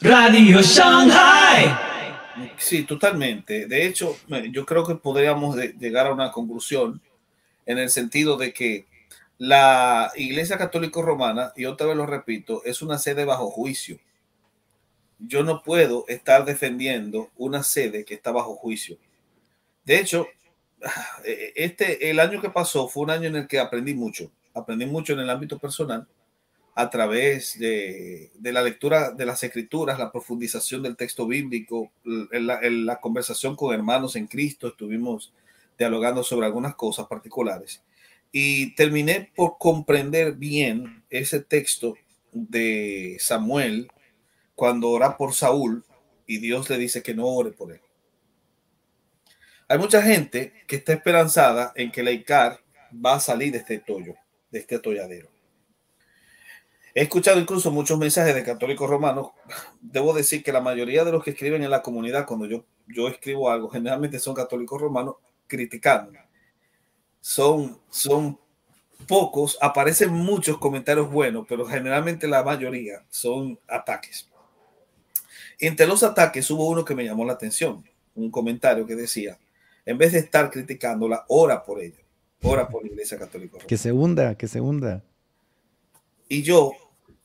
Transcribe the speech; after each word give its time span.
Radio 0.00 0.62
Shanghai. 0.62 1.76
Sí, 2.56 2.84
totalmente. 2.84 3.66
De 3.66 3.84
hecho, 3.84 4.16
yo 4.52 4.64
creo 4.64 4.86
que 4.86 4.94
podríamos 4.94 5.56
llegar 5.56 6.06
a 6.06 6.12
una 6.12 6.30
conclusión 6.30 7.00
en 7.66 7.78
el 7.78 7.90
sentido 7.90 8.36
de 8.36 8.52
que 8.52 8.86
la 9.38 10.12
Iglesia 10.14 10.56
Católica 10.56 11.02
Romana, 11.02 11.52
y 11.56 11.64
otra 11.64 11.88
vez 11.88 11.96
lo 11.96 12.06
repito, 12.06 12.62
es 12.64 12.80
una 12.80 12.98
sede 12.98 13.24
bajo 13.24 13.50
juicio. 13.50 13.98
Yo 15.18 15.42
no 15.42 15.64
puedo 15.64 16.04
estar 16.06 16.44
defendiendo 16.44 17.30
una 17.36 17.64
sede 17.64 18.04
que 18.04 18.14
está 18.14 18.30
bajo 18.30 18.54
juicio. 18.54 18.98
De 19.84 19.98
hecho, 19.98 20.28
este, 21.24 22.08
el 22.08 22.20
año 22.20 22.40
que 22.40 22.50
pasó 22.50 22.88
fue 22.88 23.02
un 23.02 23.10
año 23.10 23.28
en 23.28 23.36
el 23.36 23.48
que 23.48 23.58
aprendí 23.58 23.94
mucho. 23.94 24.30
Aprendí 24.54 24.86
mucho 24.86 25.14
en 25.14 25.20
el 25.20 25.30
ámbito 25.30 25.58
personal 25.58 26.06
a 26.78 26.90
través 26.90 27.58
de, 27.58 28.30
la 28.40 28.62
lectura 28.62 29.10
de 29.10 29.26
las 29.26 29.42
escrituras, 29.42 29.98
la 29.98 30.12
profundización 30.12 30.80
del 30.80 30.96
texto 30.96 31.26
bíblico, 31.26 31.90
la, 32.04 33.00
conversación 33.00 33.56
con 33.56 33.74
hermanos 33.74 34.14
en 34.14 34.28
Cristo, 34.28 34.68
estuvimos 34.68 35.32
dialogando 35.76 36.22
sobre 36.22 36.46
algunas 36.46 36.76
cosas 36.76 37.08
particulares 37.08 37.82
y 38.30 38.76
terminé 38.76 39.32
por 39.34 39.58
comprender 39.58 40.34
bien 40.34 41.02
ese 41.10 41.40
texto 41.40 41.96
de 42.30 43.16
Samuel 43.18 43.90
cuando 44.54 44.90
ora 44.90 45.16
por 45.16 45.34
Saúl 45.34 45.84
y 46.28 46.38
Dios 46.38 46.70
le 46.70 46.78
dice 46.78 47.02
que 47.02 47.12
no 47.12 47.26
ore 47.26 47.50
por 47.50 47.72
él. 47.72 47.80
Hay 49.66 49.78
mucha 49.78 50.00
gente 50.00 50.52
que 50.68 50.76
está 50.76 50.92
esperanzada 50.92 51.72
en 51.74 51.90
que 51.90 52.04
la 52.04 52.12
ICAR 52.12 52.60
va 53.04 53.16
a 53.16 53.20
salir 53.20 53.50
de 53.50 53.58
este 53.58 53.78
tollo, 53.80 54.14
de 54.52 54.60
este 54.60 54.76
atolladero. 54.76 55.37
He 56.98 57.02
escuchado 57.02 57.38
incluso 57.38 57.70
muchos 57.70 57.96
mensajes 57.96 58.34
de 58.34 58.42
católicos 58.42 58.90
romanos. 58.90 59.28
Debo 59.80 60.12
decir 60.12 60.42
que 60.42 60.50
la 60.50 60.60
mayoría 60.60 61.04
de 61.04 61.12
los 61.12 61.22
que 61.22 61.30
escriben 61.30 61.62
en 61.62 61.70
la 61.70 61.80
comunidad, 61.80 62.26
cuando 62.26 62.46
yo, 62.46 62.64
yo 62.88 63.06
escribo 63.06 63.48
algo, 63.52 63.68
generalmente 63.68 64.18
son 64.18 64.34
católicos 64.34 64.80
romanos 64.80 65.14
criticando. 65.46 66.18
Son, 67.20 67.78
son 67.88 68.36
pocos, 69.06 69.56
aparecen 69.60 70.10
muchos 70.10 70.58
comentarios 70.58 71.08
buenos, 71.08 71.46
pero 71.48 71.64
generalmente 71.66 72.26
la 72.26 72.42
mayoría 72.42 73.04
son 73.10 73.56
ataques. 73.68 74.28
Entre 75.60 75.86
los 75.86 76.02
ataques 76.02 76.50
hubo 76.50 76.68
uno 76.68 76.84
que 76.84 76.96
me 76.96 77.04
llamó 77.04 77.24
la 77.24 77.34
atención, 77.34 77.84
un 78.16 78.28
comentario 78.28 78.84
que 78.88 78.96
decía, 78.96 79.38
en 79.86 79.98
vez 79.98 80.14
de 80.14 80.18
estar 80.18 80.50
criticándola, 80.50 81.24
ora 81.28 81.62
por 81.62 81.80
ella. 81.80 82.02
Ora 82.42 82.68
por 82.68 82.82
la 82.82 82.88
Iglesia 82.88 83.16
Católica. 83.16 83.58
Que 83.68 83.76
se 83.76 83.92
hunda, 83.92 84.34
que 84.34 84.48
se 84.48 84.60
hunda. 84.60 85.04
Y 86.28 86.42
yo 86.42 86.72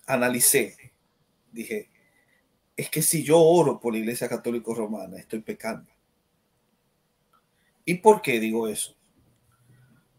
analicé, 0.06 0.94
dije, 1.52 1.90
es 2.76 2.90
que 2.90 3.02
si 3.02 3.24
yo 3.24 3.40
oro 3.40 3.80
por 3.80 3.94
la 3.94 4.00
Iglesia 4.00 4.28
Católica 4.28 4.74
Romana, 4.74 5.18
estoy 5.18 5.42
pecando. 5.42 5.90
¿Y 7.86 7.96
por 7.96 8.22
qué 8.22 8.40
digo 8.40 8.68
eso? 8.68 8.96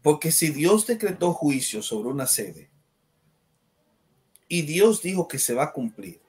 Porque 0.01 0.31
si 0.31 0.49
Dios 0.49 0.85
decretó 0.85 1.33
juicio 1.33 1.81
sobre 1.81 2.09
una 2.09 2.27
sede 2.27 2.69
y 4.47 4.61
Dios 4.61 5.01
dijo 5.01 5.27
que 5.27 5.39
se 5.39 5.55
va 5.55 5.63
a 5.63 5.73
cumplir, 5.73 6.21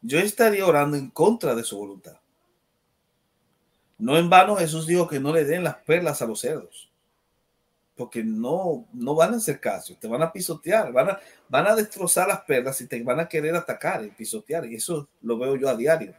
yo 0.00 0.18
estaría 0.18 0.66
orando 0.66 0.96
en 0.96 1.10
contra 1.10 1.54
de 1.54 1.62
su 1.62 1.78
voluntad. 1.78 2.18
No 3.98 4.18
en 4.18 4.28
vano 4.28 4.56
Jesús 4.56 4.88
dijo 4.88 5.06
que 5.06 5.20
no 5.20 5.32
le 5.32 5.44
den 5.44 5.62
las 5.62 5.76
perlas 5.76 6.20
a 6.20 6.26
los 6.26 6.40
cerdos, 6.40 6.91
porque 7.96 8.24
no, 8.24 8.86
no 8.92 9.14
van 9.14 9.34
a 9.34 9.36
hacer 9.36 9.60
caso, 9.60 9.96
te 9.98 10.08
van 10.08 10.22
a 10.22 10.32
pisotear, 10.32 10.92
van 10.92 11.10
a, 11.10 11.20
van 11.48 11.66
a 11.66 11.74
destrozar 11.74 12.28
las 12.28 12.40
perlas 12.42 12.80
y 12.80 12.86
te 12.86 13.02
van 13.02 13.20
a 13.20 13.28
querer 13.28 13.54
atacar 13.54 14.04
y 14.04 14.10
pisotear, 14.10 14.66
y 14.66 14.76
eso 14.76 15.08
lo 15.20 15.38
veo 15.38 15.56
yo 15.56 15.68
a 15.68 15.76
diario. 15.76 16.14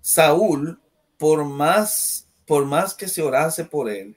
Saúl, 0.00 0.80
por 1.18 1.44
más, 1.44 2.28
por 2.46 2.64
más 2.64 2.94
que 2.94 3.08
se 3.08 3.22
orase 3.22 3.64
por 3.64 3.90
él, 3.90 4.16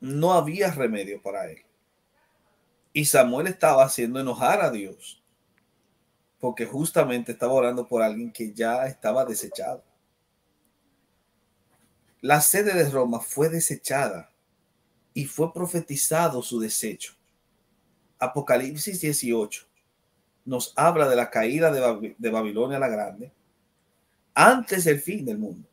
no 0.00 0.32
había 0.32 0.70
remedio 0.70 1.20
para 1.20 1.50
él. 1.50 1.64
Y 2.92 3.04
Samuel 3.04 3.48
estaba 3.48 3.84
haciendo 3.84 4.20
enojar 4.20 4.62
a 4.62 4.70
Dios, 4.70 5.22
porque 6.40 6.64
justamente 6.64 7.32
estaba 7.32 7.52
orando 7.52 7.86
por 7.86 8.02
alguien 8.02 8.32
que 8.32 8.52
ya 8.52 8.86
estaba 8.86 9.24
desechado 9.24 9.84
la 12.20 12.40
sede 12.40 12.74
de 12.74 12.90
Roma 12.90 13.20
fue 13.20 13.48
desechada 13.48 14.32
y 15.14 15.26
fue 15.26 15.52
profetizado 15.52 16.42
su 16.42 16.60
desecho. 16.60 17.14
Apocalipsis 18.18 19.00
18 19.00 19.66
nos 20.44 20.72
habla 20.76 21.08
de 21.08 21.16
la 21.16 21.30
caída 21.30 21.70
de, 21.70 22.30
Babilonia 22.30 22.78
la 22.78 22.88
Grande 22.88 23.30
antes 24.34 24.84
del 24.84 25.00
fin 25.00 25.24
del 25.24 25.36
mundo. 25.36 25.68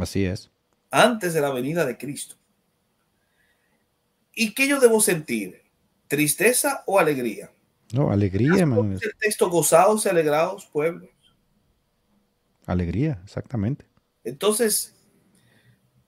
Así 0.00 0.24
es. 0.24 0.50
Antes 0.90 1.34
de 1.34 1.40
la 1.40 1.50
venida 1.50 1.84
de 1.84 1.98
Cristo. 1.98 2.36
¿Y 4.34 4.54
qué 4.54 4.66
yo 4.66 4.80
debo 4.80 5.00
sentir? 5.00 5.62
¿Tristeza 6.08 6.84
o 6.86 6.98
alegría? 6.98 7.50
No, 7.92 8.10
alegría, 8.10 8.60
hermano. 8.60 8.92
El 8.92 9.14
texto 9.18 9.50
gozados 9.50 10.06
y 10.06 10.08
alegrados, 10.08 10.64
pueblos. 10.66 11.10
Alegría, 12.66 13.20
exactamente. 13.24 13.84
Entonces, 14.24 14.94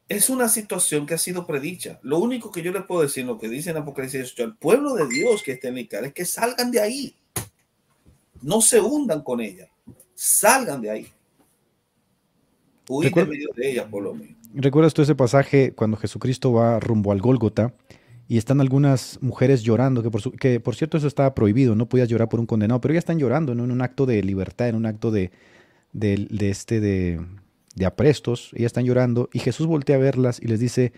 es 0.08 0.30
una 0.30 0.48
situación 0.48 1.06
que 1.06 1.14
ha 1.14 1.18
sido 1.18 1.46
predicha. 1.46 1.98
Lo 2.02 2.18
único 2.18 2.52
que 2.52 2.62
yo 2.62 2.72
le 2.72 2.82
puedo 2.82 3.02
decir, 3.02 3.24
lo 3.24 3.38
que 3.38 3.48
dice 3.48 3.70
en 3.70 3.78
Apocalipsis 3.78 4.20
18, 4.20 4.44
al 4.44 4.56
pueblo 4.56 4.94
de 4.94 5.08
Dios 5.08 5.42
que 5.42 5.52
está 5.52 5.68
en 5.68 5.78
Icar, 5.78 6.04
es 6.04 6.12
que 6.12 6.24
salgan 6.24 6.70
de 6.70 6.80
ahí. 6.80 7.16
No 8.42 8.60
se 8.60 8.80
hundan 8.80 9.22
con 9.22 9.40
ella. 9.40 9.68
Salgan 10.14 10.80
de 10.80 10.90
ahí. 10.90 11.08
Huir 12.88 13.12
de 13.12 13.26
medio 13.26 13.48
de 13.56 13.72
ella, 13.72 13.88
por 13.88 14.02
lo 14.02 14.14
menos. 14.14 14.36
¿Recuerdas 14.54 14.94
tú 14.94 15.02
ese 15.02 15.16
pasaje 15.16 15.72
cuando 15.72 15.96
Jesucristo 15.96 16.52
va 16.52 16.78
rumbo 16.78 17.10
al 17.10 17.20
Gólgota 17.20 17.74
y 18.28 18.38
están 18.38 18.60
algunas 18.60 19.20
mujeres 19.20 19.62
llorando, 19.62 20.02
que 20.04 20.10
por, 20.10 20.38
que 20.38 20.60
por 20.60 20.76
cierto 20.76 20.96
eso 20.96 21.08
estaba 21.08 21.34
prohibido, 21.34 21.74
no 21.74 21.88
podías 21.88 22.08
llorar 22.08 22.28
por 22.28 22.38
un 22.38 22.46
condenado, 22.46 22.80
pero 22.80 22.94
ya 22.94 22.98
están 22.98 23.18
llorando 23.18 23.52
en 23.52 23.60
un 23.60 23.82
acto 23.82 24.06
de 24.06 24.22
libertad, 24.22 24.68
en 24.68 24.76
un 24.76 24.86
acto 24.86 25.10
de, 25.10 25.30
de, 25.92 26.26
de 26.30 26.50
este, 26.50 26.80
de, 26.80 27.20
de 27.76 27.86
aprestos, 27.86 28.50
ellas 28.54 28.70
están 28.70 28.84
llorando, 28.84 29.28
y 29.32 29.38
Jesús 29.38 29.66
voltea 29.66 29.96
a 29.96 30.00
verlas 30.00 30.40
y 30.42 30.48
les 30.48 30.58
dice, 30.58 30.92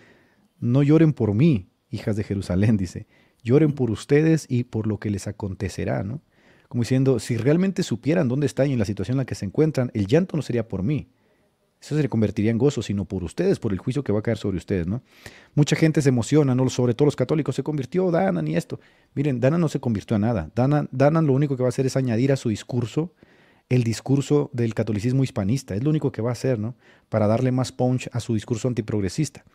no 0.59 0.81
lloren 0.81 1.13
por 1.13 1.35
mí, 1.35 1.69
hijas 1.91 2.15
de 2.15 2.23
Jerusalén, 2.23 2.77
dice, 2.77 3.05
lloren 3.43 3.73
por 3.73 3.91
ustedes 3.91 4.45
y 4.49 4.63
por 4.63 4.87
lo 4.87 4.97
que 4.97 5.11
les 5.11 5.27
acontecerá, 5.27 6.03
¿no? 6.03 6.21
Como 6.69 6.83
diciendo, 6.83 7.19
si 7.19 7.35
realmente 7.35 7.83
supieran 7.83 8.27
dónde 8.27 8.45
están 8.45 8.69
y 8.69 8.73
en 8.73 8.79
la 8.79 8.85
situación 8.85 9.15
en 9.15 9.19
la 9.19 9.25
que 9.25 9.35
se 9.35 9.45
encuentran, 9.45 9.91
el 9.93 10.07
llanto 10.07 10.37
no 10.37 10.41
sería 10.41 10.67
por 10.67 10.83
mí, 10.83 11.09
eso 11.81 11.97
se 11.97 12.09
convertiría 12.09 12.51
en 12.51 12.57
gozo, 12.57 12.81
sino 12.81 13.05
por 13.05 13.23
ustedes, 13.23 13.59
por 13.59 13.71
el 13.71 13.79
juicio 13.79 14.03
que 14.03 14.11
va 14.11 14.19
a 14.19 14.21
caer 14.21 14.37
sobre 14.37 14.57
ustedes, 14.57 14.85
¿no? 14.85 15.01
Mucha 15.55 15.75
gente 15.75 16.01
se 16.01 16.09
emociona, 16.09 16.53
¿no? 16.53 16.69
Sobre 16.69 16.93
todo 16.93 17.05
los 17.05 17.15
católicos, 17.15 17.55
se 17.55 17.63
convirtió 17.63 18.11
Dana 18.11 18.41
ni 18.41 18.55
esto. 18.55 18.79
Miren, 19.15 19.39
Dana 19.39 19.57
no 19.57 19.69
se 19.69 19.79
convirtió 19.79 20.17
a 20.17 20.19
nada. 20.19 20.51
Dana, 20.55 20.87
Dana 20.91 21.21
lo 21.21 21.31
único 21.33 21.55
que 21.55 21.63
va 21.63 21.67
a 21.67 21.69
hacer 21.69 21.85
es 21.85 21.95
añadir 21.95 22.33
a 22.33 22.35
su 22.35 22.49
discurso 22.49 23.13
el 23.69 23.83
discurso 23.83 24.49
del 24.51 24.73
catolicismo 24.73 25.23
hispanista. 25.23 25.75
Es 25.75 25.83
lo 25.83 25.91
único 25.91 26.11
que 26.11 26.21
va 26.21 26.29
a 26.29 26.33
hacer, 26.33 26.59
¿no? 26.59 26.75
Para 27.07 27.27
darle 27.27 27.51
más 27.51 27.71
punch 27.71 28.09
a 28.11 28.19
su 28.19 28.33
discurso 28.33 28.67
antiprogresista. 28.67 29.45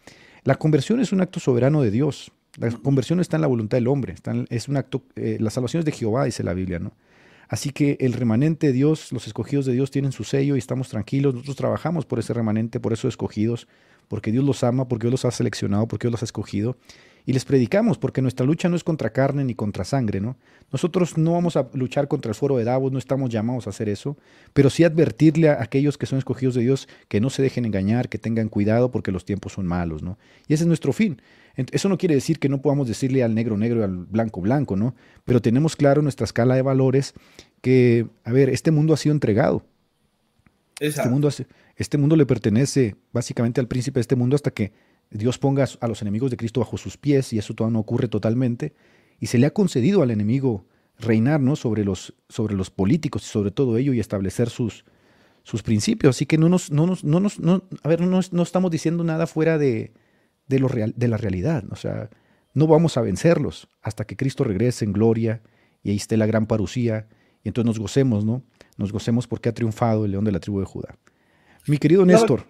La 0.44 0.54
conversión 0.54 1.00
es 1.00 1.12
un 1.12 1.20
acto 1.20 1.40
soberano 1.40 1.82
de 1.82 1.90
Dios. 1.90 2.30
La 2.56 2.70
conversión 2.70 3.18
está 3.18 3.36
en 3.36 3.42
la 3.42 3.48
voluntad 3.48 3.76
del 3.76 3.88
hombre. 3.88 4.14
es 4.48 4.68
un 4.68 4.76
acto, 4.76 5.02
eh, 5.16 5.38
la 5.40 5.50
salvación 5.50 5.80
es 5.80 5.84
de 5.84 5.92
Jehová, 5.92 6.24
dice 6.24 6.44
la 6.44 6.54
Biblia, 6.54 6.78
¿no? 6.78 6.92
Así 7.48 7.70
que 7.70 7.96
el 8.00 8.14
remanente 8.14 8.68
de 8.68 8.72
Dios, 8.72 9.12
los 9.12 9.26
escogidos 9.26 9.66
de 9.66 9.72
Dios 9.72 9.90
tienen 9.90 10.12
su 10.12 10.24
sello 10.24 10.54
y 10.56 10.58
estamos 10.58 10.88
tranquilos. 10.88 11.34
Nosotros 11.34 11.56
trabajamos 11.56 12.06
por 12.06 12.18
ese 12.18 12.32
remanente, 12.32 12.80
por 12.80 12.92
esos 12.92 13.10
escogidos, 13.10 13.68
porque 14.08 14.32
Dios 14.32 14.44
los 14.44 14.64
ama, 14.64 14.88
porque 14.88 15.04
Dios 15.06 15.12
los 15.12 15.24
ha 15.24 15.30
seleccionado, 15.30 15.86
porque 15.86 16.06
Dios 16.06 16.12
los 16.12 16.22
ha 16.22 16.24
escogido 16.24 16.76
y 17.26 17.32
les 17.32 17.44
predicamos, 17.44 17.96
porque 17.96 18.20
nuestra 18.20 18.44
lucha 18.44 18.68
no 18.68 18.76
es 18.76 18.84
contra 18.84 19.10
carne 19.10 19.44
ni 19.44 19.54
contra 19.54 19.84
sangre, 19.84 20.20
¿no? 20.20 20.36
Nosotros 20.70 21.16
no 21.16 21.32
vamos 21.32 21.56
a 21.56 21.68
luchar 21.72 22.06
contra 22.06 22.30
el 22.30 22.34
foro 22.34 22.56
de 22.58 22.64
Davos, 22.64 22.92
no 22.92 22.98
estamos 22.98 23.30
llamados 23.30 23.66
a 23.66 23.70
hacer 23.70 23.88
eso, 23.88 24.18
pero 24.52 24.68
sí 24.68 24.84
advertirle 24.84 25.48
a 25.48 25.62
aquellos 25.62 25.96
que 25.96 26.06
son 26.06 26.18
escogidos 26.18 26.54
de 26.54 26.62
Dios 26.62 26.86
que 27.08 27.20
no 27.20 27.30
se 27.30 27.42
dejen 27.42 27.64
engañar, 27.64 28.08
que 28.08 28.18
tengan 28.18 28.48
cuidado 28.48 28.90
porque 28.90 29.10
los 29.10 29.24
tiempos 29.24 29.52
son 29.52 29.66
malos, 29.66 30.02
¿no? 30.02 30.18
Y 30.48 30.54
ese 30.54 30.64
es 30.64 30.68
nuestro 30.68 30.92
fin. 30.92 31.22
Eso 31.56 31.88
no 31.88 31.96
quiere 31.96 32.14
decir 32.14 32.38
que 32.38 32.48
no 32.48 32.60
podamos 32.60 32.88
decirle 32.88 33.22
al 33.22 33.34
negro 33.34 33.56
negro 33.56 33.80
y 33.80 33.84
al 33.84 33.96
blanco 33.96 34.40
blanco, 34.40 34.76
¿no? 34.76 34.94
Pero 35.24 35.40
tenemos 35.40 35.76
claro 35.76 36.00
en 36.00 36.04
nuestra 36.04 36.24
escala 36.24 36.56
de 36.56 36.62
valores 36.62 37.14
que, 37.62 38.08
a 38.24 38.32
ver, 38.32 38.50
este 38.50 38.70
mundo 38.70 38.92
ha 38.92 38.96
sido 38.96 39.14
entregado. 39.14 39.64
Este 40.80 41.08
mundo, 41.08 41.30
este 41.76 41.98
mundo 41.98 42.16
le 42.16 42.26
pertenece 42.26 42.96
básicamente 43.12 43.60
al 43.60 43.68
príncipe 43.68 43.98
de 43.98 44.02
este 44.02 44.16
mundo 44.16 44.34
hasta 44.34 44.50
que 44.50 44.72
Dios 45.10 45.38
ponga 45.38 45.66
a 45.80 45.88
los 45.88 46.02
enemigos 46.02 46.30
de 46.30 46.36
Cristo 46.36 46.60
bajo 46.60 46.76
sus 46.76 46.96
pies 46.96 47.32
y 47.32 47.38
eso 47.38 47.54
todavía 47.54 47.74
no 47.74 47.80
ocurre 47.80 48.08
totalmente. 48.08 48.74
Y 49.20 49.26
se 49.26 49.38
le 49.38 49.46
ha 49.46 49.52
concedido 49.52 50.02
al 50.02 50.10
enemigo 50.10 50.66
reinar 50.98 51.40
sobre, 51.56 51.84
los, 51.84 52.14
sobre 52.28 52.54
los 52.54 52.70
políticos 52.70 53.24
y 53.24 53.28
sobre 53.28 53.50
todo 53.50 53.76
ello 53.76 53.92
y 53.92 54.00
establecer 54.00 54.50
sus, 54.50 54.84
sus 55.42 55.62
principios. 55.62 56.16
Así 56.16 56.26
que 56.26 56.38
no 56.38 56.48
nos, 56.48 56.70
no 56.70 56.86
nos, 56.86 57.04
no 57.04 57.20
nos, 57.20 57.38
a 57.82 57.88
ver, 57.88 58.00
no, 58.00 58.20
no, 58.30 58.42
estamos 58.42 58.70
diciendo 58.70 59.04
nada 59.04 59.26
fuera 59.26 59.58
de, 59.58 59.92
de, 60.48 60.58
lo 60.58 60.68
real, 60.68 60.94
de 60.96 61.08
la 61.08 61.16
realidad. 61.16 61.64
O 61.70 61.76
sea, 61.76 62.10
no 62.52 62.66
vamos 62.66 62.96
a 62.96 63.02
vencerlos 63.02 63.68
hasta 63.82 64.04
que 64.04 64.16
Cristo 64.16 64.44
regrese 64.44 64.84
en 64.84 64.92
gloria 64.92 65.42
y 65.82 65.90
ahí 65.90 65.96
esté 65.96 66.16
la 66.16 66.26
gran 66.26 66.46
parucía 66.46 67.08
y 67.42 67.48
entonces 67.48 67.66
nos 67.66 67.78
gocemos, 67.78 68.24
¿no? 68.24 68.42
nos 68.76 68.92
gocemos 68.92 69.26
porque 69.26 69.48
ha 69.48 69.54
triunfado 69.54 70.04
el 70.04 70.12
león 70.12 70.24
de 70.24 70.32
la 70.32 70.40
tribu 70.40 70.60
de 70.60 70.66
Judá. 70.66 70.98
Mi 71.66 71.78
querido 71.78 72.04
Néstor. 72.04 72.46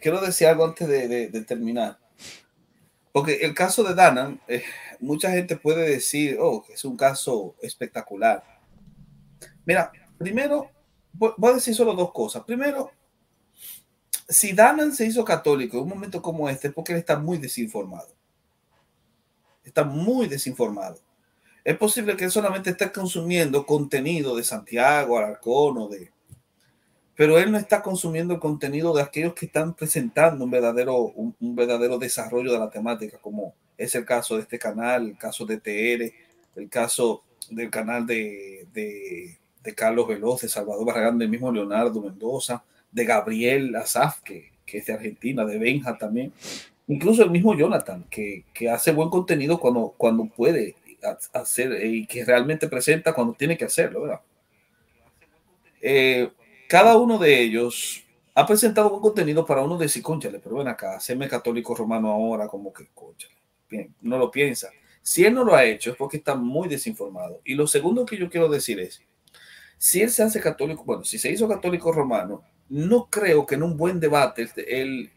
quiero, 0.00 0.20
decir 0.20 0.48
algo 0.48 0.64
antes 0.64 0.88
de, 0.88 1.44
terminar. 1.46 1.98
Porque 3.12 3.36
el 3.42 3.54
caso 3.54 3.84
de 3.84 3.94
Danan, 3.94 4.40
eh, 4.48 4.62
mucha 5.00 5.30
gente 5.30 5.56
puede 5.56 5.88
decir, 5.88 6.36
oh, 6.40 6.64
es 6.72 6.84
un 6.84 6.96
caso 6.96 7.56
espectacular. 7.62 8.42
Mira, 9.64 9.92
primero, 10.18 10.70
voy 11.12 11.50
a 11.50 11.54
decir 11.54 11.74
solo 11.74 11.94
dos 11.94 12.12
cosas. 12.12 12.44
Primero, 12.44 12.90
si 14.28 14.52
Danan 14.52 14.94
se 14.94 15.06
hizo 15.06 15.24
católico 15.24 15.78
en 15.78 15.84
un 15.84 15.88
momento 15.88 16.20
como 16.20 16.48
este, 16.48 16.68
es 16.68 16.74
porque 16.74 16.92
él 16.92 16.98
está 16.98 17.18
muy 17.18 17.38
desinformado. 17.38 18.08
Está 19.64 19.84
muy 19.84 20.26
desinformado. 20.26 20.98
Es 21.64 21.76
posible 21.76 22.16
que 22.16 22.24
él 22.24 22.30
solamente 22.30 22.70
esté 22.70 22.90
consumiendo 22.90 23.66
contenido 23.66 24.36
de 24.36 24.44
Santiago, 24.44 25.18
Alarcón 25.18 25.78
o 25.78 25.88
de... 25.88 26.10
Pero 27.18 27.36
él 27.36 27.50
no 27.50 27.58
está 27.58 27.82
consumiendo 27.82 28.32
el 28.32 28.38
contenido 28.38 28.94
de 28.94 29.02
aquellos 29.02 29.34
que 29.34 29.46
están 29.46 29.74
presentando 29.74 30.44
un 30.44 30.52
verdadero, 30.52 30.94
un, 30.96 31.34
verdadero 31.40 31.98
desarrollo 31.98 32.52
de 32.52 32.60
la 32.60 32.70
temática, 32.70 33.18
como 33.18 33.56
es 33.76 33.96
el 33.96 34.04
caso 34.04 34.36
de 34.36 34.42
este 34.42 34.56
canal, 34.56 35.08
el 35.08 35.18
caso 35.18 35.44
de 35.44 35.58
TR, 35.58 36.14
el 36.54 36.68
caso 36.68 37.24
del 37.50 37.70
canal 37.70 38.06
de, 38.06 38.68
de, 38.72 39.36
Carlos 39.74 40.06
Veloz, 40.06 40.42
de 40.42 40.48
Salvador 40.48 40.86
Barragán, 40.86 41.18
del 41.18 41.28
mismo 41.28 41.50
Leonardo 41.50 42.00
Mendoza, 42.00 42.62
de 42.92 43.04
Gabriel 43.04 43.74
Azaf, 43.74 44.20
que, 44.20 44.52
que 44.64 44.78
es 44.78 44.86
de 44.86 44.92
Argentina, 44.92 45.44
de 45.44 45.58
Benja 45.58 45.98
también. 45.98 46.32
Incluso 46.86 47.24
el 47.24 47.30
mismo 47.30 47.52
Jonathan, 47.52 48.04
que, 48.08 48.44
que 48.54 48.70
hace 48.70 48.92
buen 48.92 49.10
contenido 49.10 49.58
cuando, 49.58 49.92
cuando 49.96 50.24
puede 50.26 50.76
hacer 51.32 51.72
eh, 51.72 51.88
y 51.88 52.06
que 52.06 52.24
realmente 52.24 52.68
presenta 52.68 53.12
cuando 53.12 53.34
tiene 53.34 53.58
que 53.58 53.64
hacerlo, 53.64 54.02
¿verdad? 54.02 54.20
Eh, 55.82 56.30
cada 56.68 56.96
uno 56.96 57.18
de 57.18 57.42
ellos 57.42 58.04
ha 58.34 58.46
presentado 58.46 58.94
un 58.94 59.02
contenido 59.02 59.44
para 59.44 59.62
uno 59.62 59.76
decir, 59.76 60.02
conchale, 60.02 60.38
pero 60.38 60.58
ven 60.58 60.68
acá, 60.68 60.96
hacerme 60.96 61.28
católico 61.28 61.74
romano 61.74 62.12
ahora, 62.12 62.46
como 62.46 62.72
que, 62.72 62.86
conchale, 62.94 63.34
bien, 63.68 63.92
no 64.00 64.16
lo 64.16 64.30
piensa. 64.30 64.70
Si 65.02 65.24
él 65.24 65.34
no 65.34 65.42
lo 65.42 65.56
ha 65.56 65.64
hecho 65.64 65.90
es 65.90 65.96
porque 65.96 66.18
está 66.18 66.36
muy 66.36 66.68
desinformado. 66.68 67.40
Y 67.44 67.54
lo 67.54 67.66
segundo 67.66 68.06
que 68.06 68.16
yo 68.16 68.30
quiero 68.30 68.48
decir 68.48 68.78
es, 68.78 69.02
si 69.76 70.02
él 70.02 70.10
se 70.10 70.22
hace 70.22 70.40
católico, 70.40 70.84
bueno, 70.84 71.04
si 71.04 71.18
se 71.18 71.30
hizo 71.32 71.48
católico 71.48 71.90
romano, 71.90 72.44
no 72.68 73.08
creo 73.10 73.46
que 73.46 73.56
en 73.56 73.62
un 73.64 73.76
buen 73.76 73.98
debate, 73.98 74.48
él, 74.68 75.10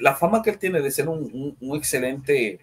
la 0.00 0.14
fama 0.14 0.42
que 0.42 0.50
él 0.50 0.58
tiene 0.58 0.80
de 0.80 0.90
ser 0.90 1.08
un, 1.08 1.56
un 1.58 1.76
excelente 1.76 2.60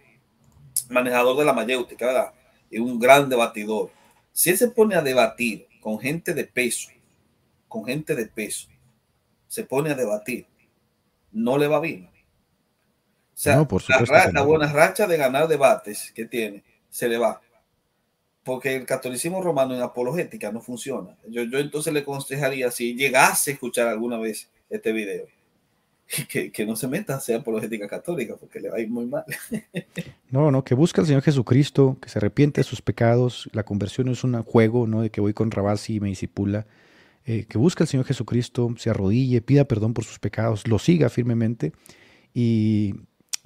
manejador 0.89 1.37
de 1.37 1.45
la 1.45 1.53
mayéutica, 1.53 2.05
¿verdad? 2.05 2.33
y 2.69 2.79
un 2.79 2.99
gran 2.99 3.29
debatidor. 3.29 3.91
Si 4.31 4.49
él 4.49 4.57
se 4.57 4.69
pone 4.69 4.95
a 4.95 5.01
debatir 5.01 5.67
con 5.81 5.99
gente 5.99 6.33
de 6.33 6.43
peso, 6.43 6.89
con 7.67 7.85
gente 7.85 8.15
de 8.15 8.27
peso, 8.27 8.67
se 9.47 9.63
pone 9.63 9.91
a 9.91 9.95
debatir, 9.95 10.47
no 11.31 11.57
le 11.57 11.67
va 11.67 11.79
bien. 11.79 12.09
O 13.33 13.39
sea, 13.39 13.67
la, 14.33 14.41
buena 14.41 14.71
racha 14.71 15.05
de 15.05 15.15
ganar 15.15 15.47
debates 15.47 16.11
que 16.15 16.25
tiene, 16.25 16.63
se 16.89 17.07
le 17.07 17.17
va. 17.17 17.39
Porque 18.43 18.75
el 18.75 18.85
catolicismo 18.85 19.41
romano 19.43 19.75
en 19.75 19.81
apologética 19.81 20.51
no 20.51 20.61
funciona. 20.61 21.15
Yo, 21.27 21.43
yo 21.43 21.59
entonces 21.59 21.93
le 21.93 21.99
aconsejaría, 21.99 22.71
si 22.71 22.95
llegase 22.95 23.51
a 23.51 23.53
escuchar 23.53 23.87
alguna 23.87 24.17
vez 24.17 24.49
este 24.69 24.91
video, 24.91 25.27
que, 26.53 26.65
no 26.65 26.75
se 26.75 26.87
meta 26.87 27.19
sea 27.19 27.43
por 27.43 27.63
ética 27.63 27.87
católica, 27.87 28.35
porque 28.37 28.59
le 28.59 28.69
va 28.69 28.77
a 28.77 28.79
ir 28.79 28.89
muy 28.89 29.05
mal. 29.05 29.25
No, 30.29 30.51
no, 30.51 30.65
que 30.65 30.75
busque 30.75 30.99
al 30.99 31.07
Señor 31.07 31.21
Jesucristo, 31.21 31.97
que 32.01 32.09
se 32.09 32.19
arrepiente 32.19 32.59
de 32.59 32.65
sus 32.65 32.81
pecados. 32.81 33.49
La 33.53 33.63
conversión 33.63 34.09
es 34.09 34.25
un 34.25 34.43
juego, 34.43 34.85
¿no? 34.85 35.01
De 35.01 35.09
que 35.09 35.21
voy 35.21 35.33
con 35.33 35.51
Rabasi 35.51 35.95
y 35.95 35.99
me 36.01 36.09
disipula. 36.09 36.65
Eh, 37.29 37.43
que 37.43 37.57
busque 37.57 37.83
al 37.83 37.89
Señor 37.89 38.05
Jesucristo, 38.05 38.73
se 38.77 38.89
arrodille, 38.89 39.41
pida 39.41 39.65
perdón 39.65 39.93
por 39.93 40.05
sus 40.05 40.17
pecados, 40.17 40.65
lo 40.65 40.79
siga 40.79 41.09
firmemente 41.09 41.73
y 42.33 42.95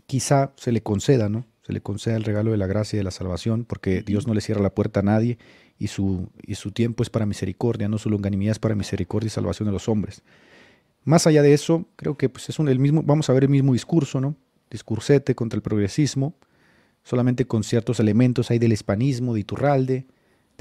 quizá 0.06 0.54
se 0.56 0.72
le 0.72 0.84
conceda, 0.84 1.30
¿no? 1.30 1.48
Se 1.64 1.74
le 1.74 1.82
conceda 1.82 2.16
el 2.16 2.24
regalo 2.24 2.52
de 2.52 2.58
la 2.58 2.68
gracia 2.68 2.98
y 2.98 3.00
de 3.00 3.04
la 3.04 3.10
salvación, 3.10 3.66
porque 3.66 4.04
Dios 4.04 4.28
no 4.28 4.36
le 4.36 4.42
cierra 4.42 4.62
la 4.62 4.76
puerta 4.76 5.00
a 5.00 5.04
nadie 5.04 5.40
y 5.80 5.88
su, 5.88 6.30
y 6.46 6.54
su 6.56 6.70
tiempo 6.70 7.02
es 7.02 7.10
para 7.10 7.26
misericordia, 7.26 7.90
no 7.90 7.98
su 7.98 8.12
longanimidad 8.12 8.52
es 8.52 8.60
para 8.60 8.76
misericordia 8.76 9.28
y 9.28 9.32
salvación 9.32 9.66
de 9.66 9.74
los 9.74 9.90
hombres. 9.90 10.22
Más 11.04 11.26
allá 11.26 11.42
de 11.42 11.56
eso, 11.56 11.88
creo 11.96 12.18
que 12.18 12.30
pues, 12.30 12.50
es 12.50 12.60
un, 12.60 12.70
el 12.70 12.78
mismo, 12.78 13.02
vamos 13.02 13.32
a 13.32 13.34
ver 13.34 13.46
el 13.46 13.50
mismo 13.50 13.74
discurso, 13.74 14.22
¿no? 14.22 14.36
Discursete 14.70 15.34
contra 15.34 15.58
el 15.58 15.64
progresismo, 15.64 16.36
solamente 17.04 17.48
con 17.48 17.64
ciertos 17.64 18.00
elementos 18.00 18.52
ahí 18.52 18.60
del 18.60 18.74
hispanismo, 18.74 19.34
de 19.34 19.40
Iturralde, 19.40 20.06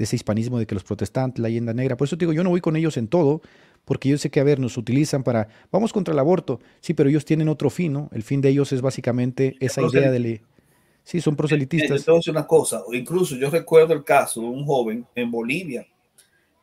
de 0.01 0.05
ese 0.05 0.15
hispanismo 0.15 0.57
de 0.57 0.65
que 0.65 0.73
los 0.73 0.83
protestantes, 0.83 1.39
la 1.39 1.47
leyenda 1.47 1.75
negra. 1.75 1.95
Por 1.95 2.07
eso 2.07 2.15
digo, 2.15 2.33
yo 2.33 2.43
no 2.43 2.49
voy 2.49 2.59
con 2.59 2.75
ellos 2.75 2.97
en 2.97 3.07
todo, 3.07 3.43
porque 3.85 4.09
yo 4.09 4.17
sé 4.17 4.31
que, 4.31 4.39
a 4.39 4.43
ver, 4.43 4.59
nos 4.59 4.75
utilizan 4.75 5.21
para, 5.23 5.47
vamos 5.71 5.93
contra 5.93 6.11
el 6.11 6.17
aborto, 6.17 6.59
sí, 6.79 6.95
pero 6.95 7.07
ellos 7.07 7.23
tienen 7.23 7.47
otro 7.47 7.69
fin, 7.69 7.93
¿no? 7.93 8.09
El 8.11 8.23
fin 8.23 8.41
de 8.41 8.49
ellos 8.49 8.71
es 8.71 8.81
básicamente 8.81 9.55
esa 9.59 9.83
idea 9.83 10.09
de... 10.09 10.41
Sí, 11.03 11.21
son 11.21 11.35
proselitistas. 11.35 12.03
Yo 12.03 12.19
una 12.31 12.47
cosa, 12.47 12.81
incluso 12.91 13.35
yo 13.35 13.51
recuerdo 13.51 13.93
el 13.93 14.03
caso 14.03 14.41
de 14.41 14.47
un 14.47 14.65
joven 14.65 15.05
en 15.13 15.29
Bolivia, 15.29 15.85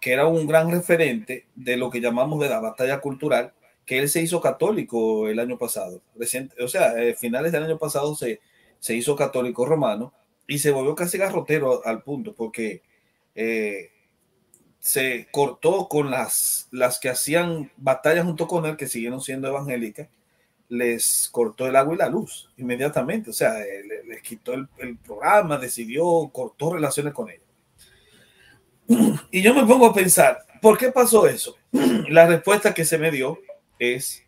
que 0.01 0.13
era 0.13 0.27
un 0.27 0.45
gran 0.45 0.69
referente 0.73 1.47
de 1.55 1.77
lo 1.77 1.91
que 1.91 2.01
llamamos 2.01 2.41
de 2.41 2.49
la 2.49 2.59
batalla 2.59 3.01
cultural, 3.01 3.53
que 3.87 4.01
él 4.01 4.09
se 4.09 4.21
hizo 4.21 4.41
católico 4.41 5.29
el 5.29 5.39
año 5.39 5.57
pasado, 5.59 6.03
reciente, 6.17 6.61
o 6.61 6.67
sea, 6.67 6.91
a 6.91 7.15
finales 7.17 7.53
del 7.53 7.63
año 7.63 7.79
pasado 7.79 8.17
se, 8.17 8.41
se 8.81 8.97
hizo 8.97 9.15
católico 9.15 9.65
romano 9.65 10.13
y 10.49 10.59
se 10.59 10.73
volvió 10.73 10.97
casi 10.97 11.19
garrotero 11.19 11.87
al 11.87 12.03
punto 12.03 12.35
porque 12.35 12.83
eh, 13.41 13.93
se 14.81 15.29
cortó 15.31 15.89
con 15.89 16.11
las, 16.11 16.67
las 16.73 16.99
que 16.99 17.09
hacían 17.09 17.71
batalla 17.77 18.25
junto 18.25 18.49
con 18.49 18.67
él, 18.67 18.77
que 18.77 18.89
siguieron 18.89 19.21
siendo 19.21 19.47
evangélicas, 19.47 20.09
les 20.69 21.29
cortó 21.31 21.69
el 21.69 21.77
agua 21.77 21.95
y 21.95 21.99
la 21.99 22.09
luz 22.09 22.51
inmediatamente, 22.57 23.31
o 23.31 23.33
sea, 23.33 23.63
eh, 23.63 23.85
les, 24.09 24.23
quitó 24.23 24.55
el, 24.55 24.69
el, 24.79 24.97
programa, 24.97 25.57
decidió, 25.57 26.29
cortó 26.33 26.75
relaciones 26.75 27.15
con 27.15 27.31
ellos. 27.31 27.47
Y 29.31 29.41
yo 29.41 29.55
me 29.55 29.65
pongo 29.65 29.87
a 29.87 29.95
pensar, 29.95 30.45
¿por 30.61 30.77
qué 30.77 30.91
pasó 30.91 31.29
eso? 31.29 31.57
La 32.09 32.27
respuesta 32.27 32.75
que 32.75 32.85
se 32.85 32.99
me 32.99 33.13
dio 33.13 33.39
es 33.79 34.25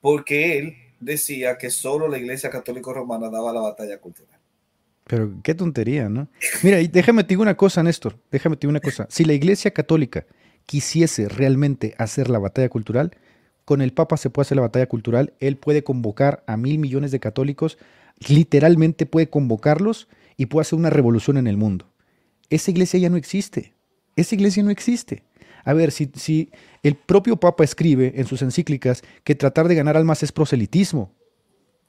porque 0.00 0.58
él 0.58 0.76
decía 0.98 1.58
que 1.58 1.70
solo 1.70 2.08
la 2.08 2.18
Iglesia 2.18 2.50
Católica 2.50 2.92
Romana 2.92 3.30
daba 3.30 3.52
la 3.52 3.60
batalla 3.60 4.00
cultural. 4.00 4.37
Pero 5.08 5.32
qué 5.42 5.54
tontería, 5.54 6.08
¿no? 6.10 6.28
Mira, 6.62 6.80
y 6.80 6.86
déjame 6.86 7.24
te 7.24 7.30
digo 7.30 7.42
una 7.42 7.56
cosa, 7.56 7.82
Néstor, 7.82 8.18
déjame 8.30 8.56
te 8.56 8.60
digo 8.60 8.70
una 8.70 8.80
cosa. 8.80 9.06
Si 9.08 9.24
la 9.24 9.32
Iglesia 9.32 9.72
Católica 9.72 10.26
quisiese 10.66 11.28
realmente 11.28 11.94
hacer 11.96 12.28
la 12.28 12.38
batalla 12.38 12.68
cultural, 12.68 13.16
con 13.64 13.80
el 13.80 13.94
Papa 13.94 14.18
se 14.18 14.28
puede 14.28 14.44
hacer 14.44 14.56
la 14.56 14.62
batalla 14.62 14.86
cultural, 14.86 15.32
él 15.40 15.56
puede 15.56 15.82
convocar 15.82 16.44
a 16.46 16.58
mil 16.58 16.78
millones 16.78 17.10
de 17.10 17.20
católicos, 17.20 17.78
literalmente 18.28 19.06
puede 19.06 19.30
convocarlos 19.30 20.08
y 20.36 20.46
puede 20.46 20.62
hacer 20.62 20.78
una 20.78 20.90
revolución 20.90 21.38
en 21.38 21.46
el 21.46 21.56
mundo. 21.56 21.90
Esa 22.50 22.70
iglesia 22.70 23.00
ya 23.00 23.08
no 23.08 23.16
existe. 23.16 23.72
Esa 24.14 24.34
iglesia 24.34 24.62
no 24.62 24.70
existe. 24.70 25.22
A 25.64 25.72
ver, 25.72 25.90
si, 25.90 26.10
si 26.16 26.50
el 26.82 26.96
propio 26.96 27.36
Papa 27.36 27.64
escribe 27.64 28.12
en 28.16 28.26
sus 28.26 28.42
encíclicas 28.42 29.02
que 29.24 29.34
tratar 29.34 29.68
de 29.68 29.74
ganar 29.74 29.96
almas 29.96 30.22
es 30.22 30.32
proselitismo, 30.32 31.14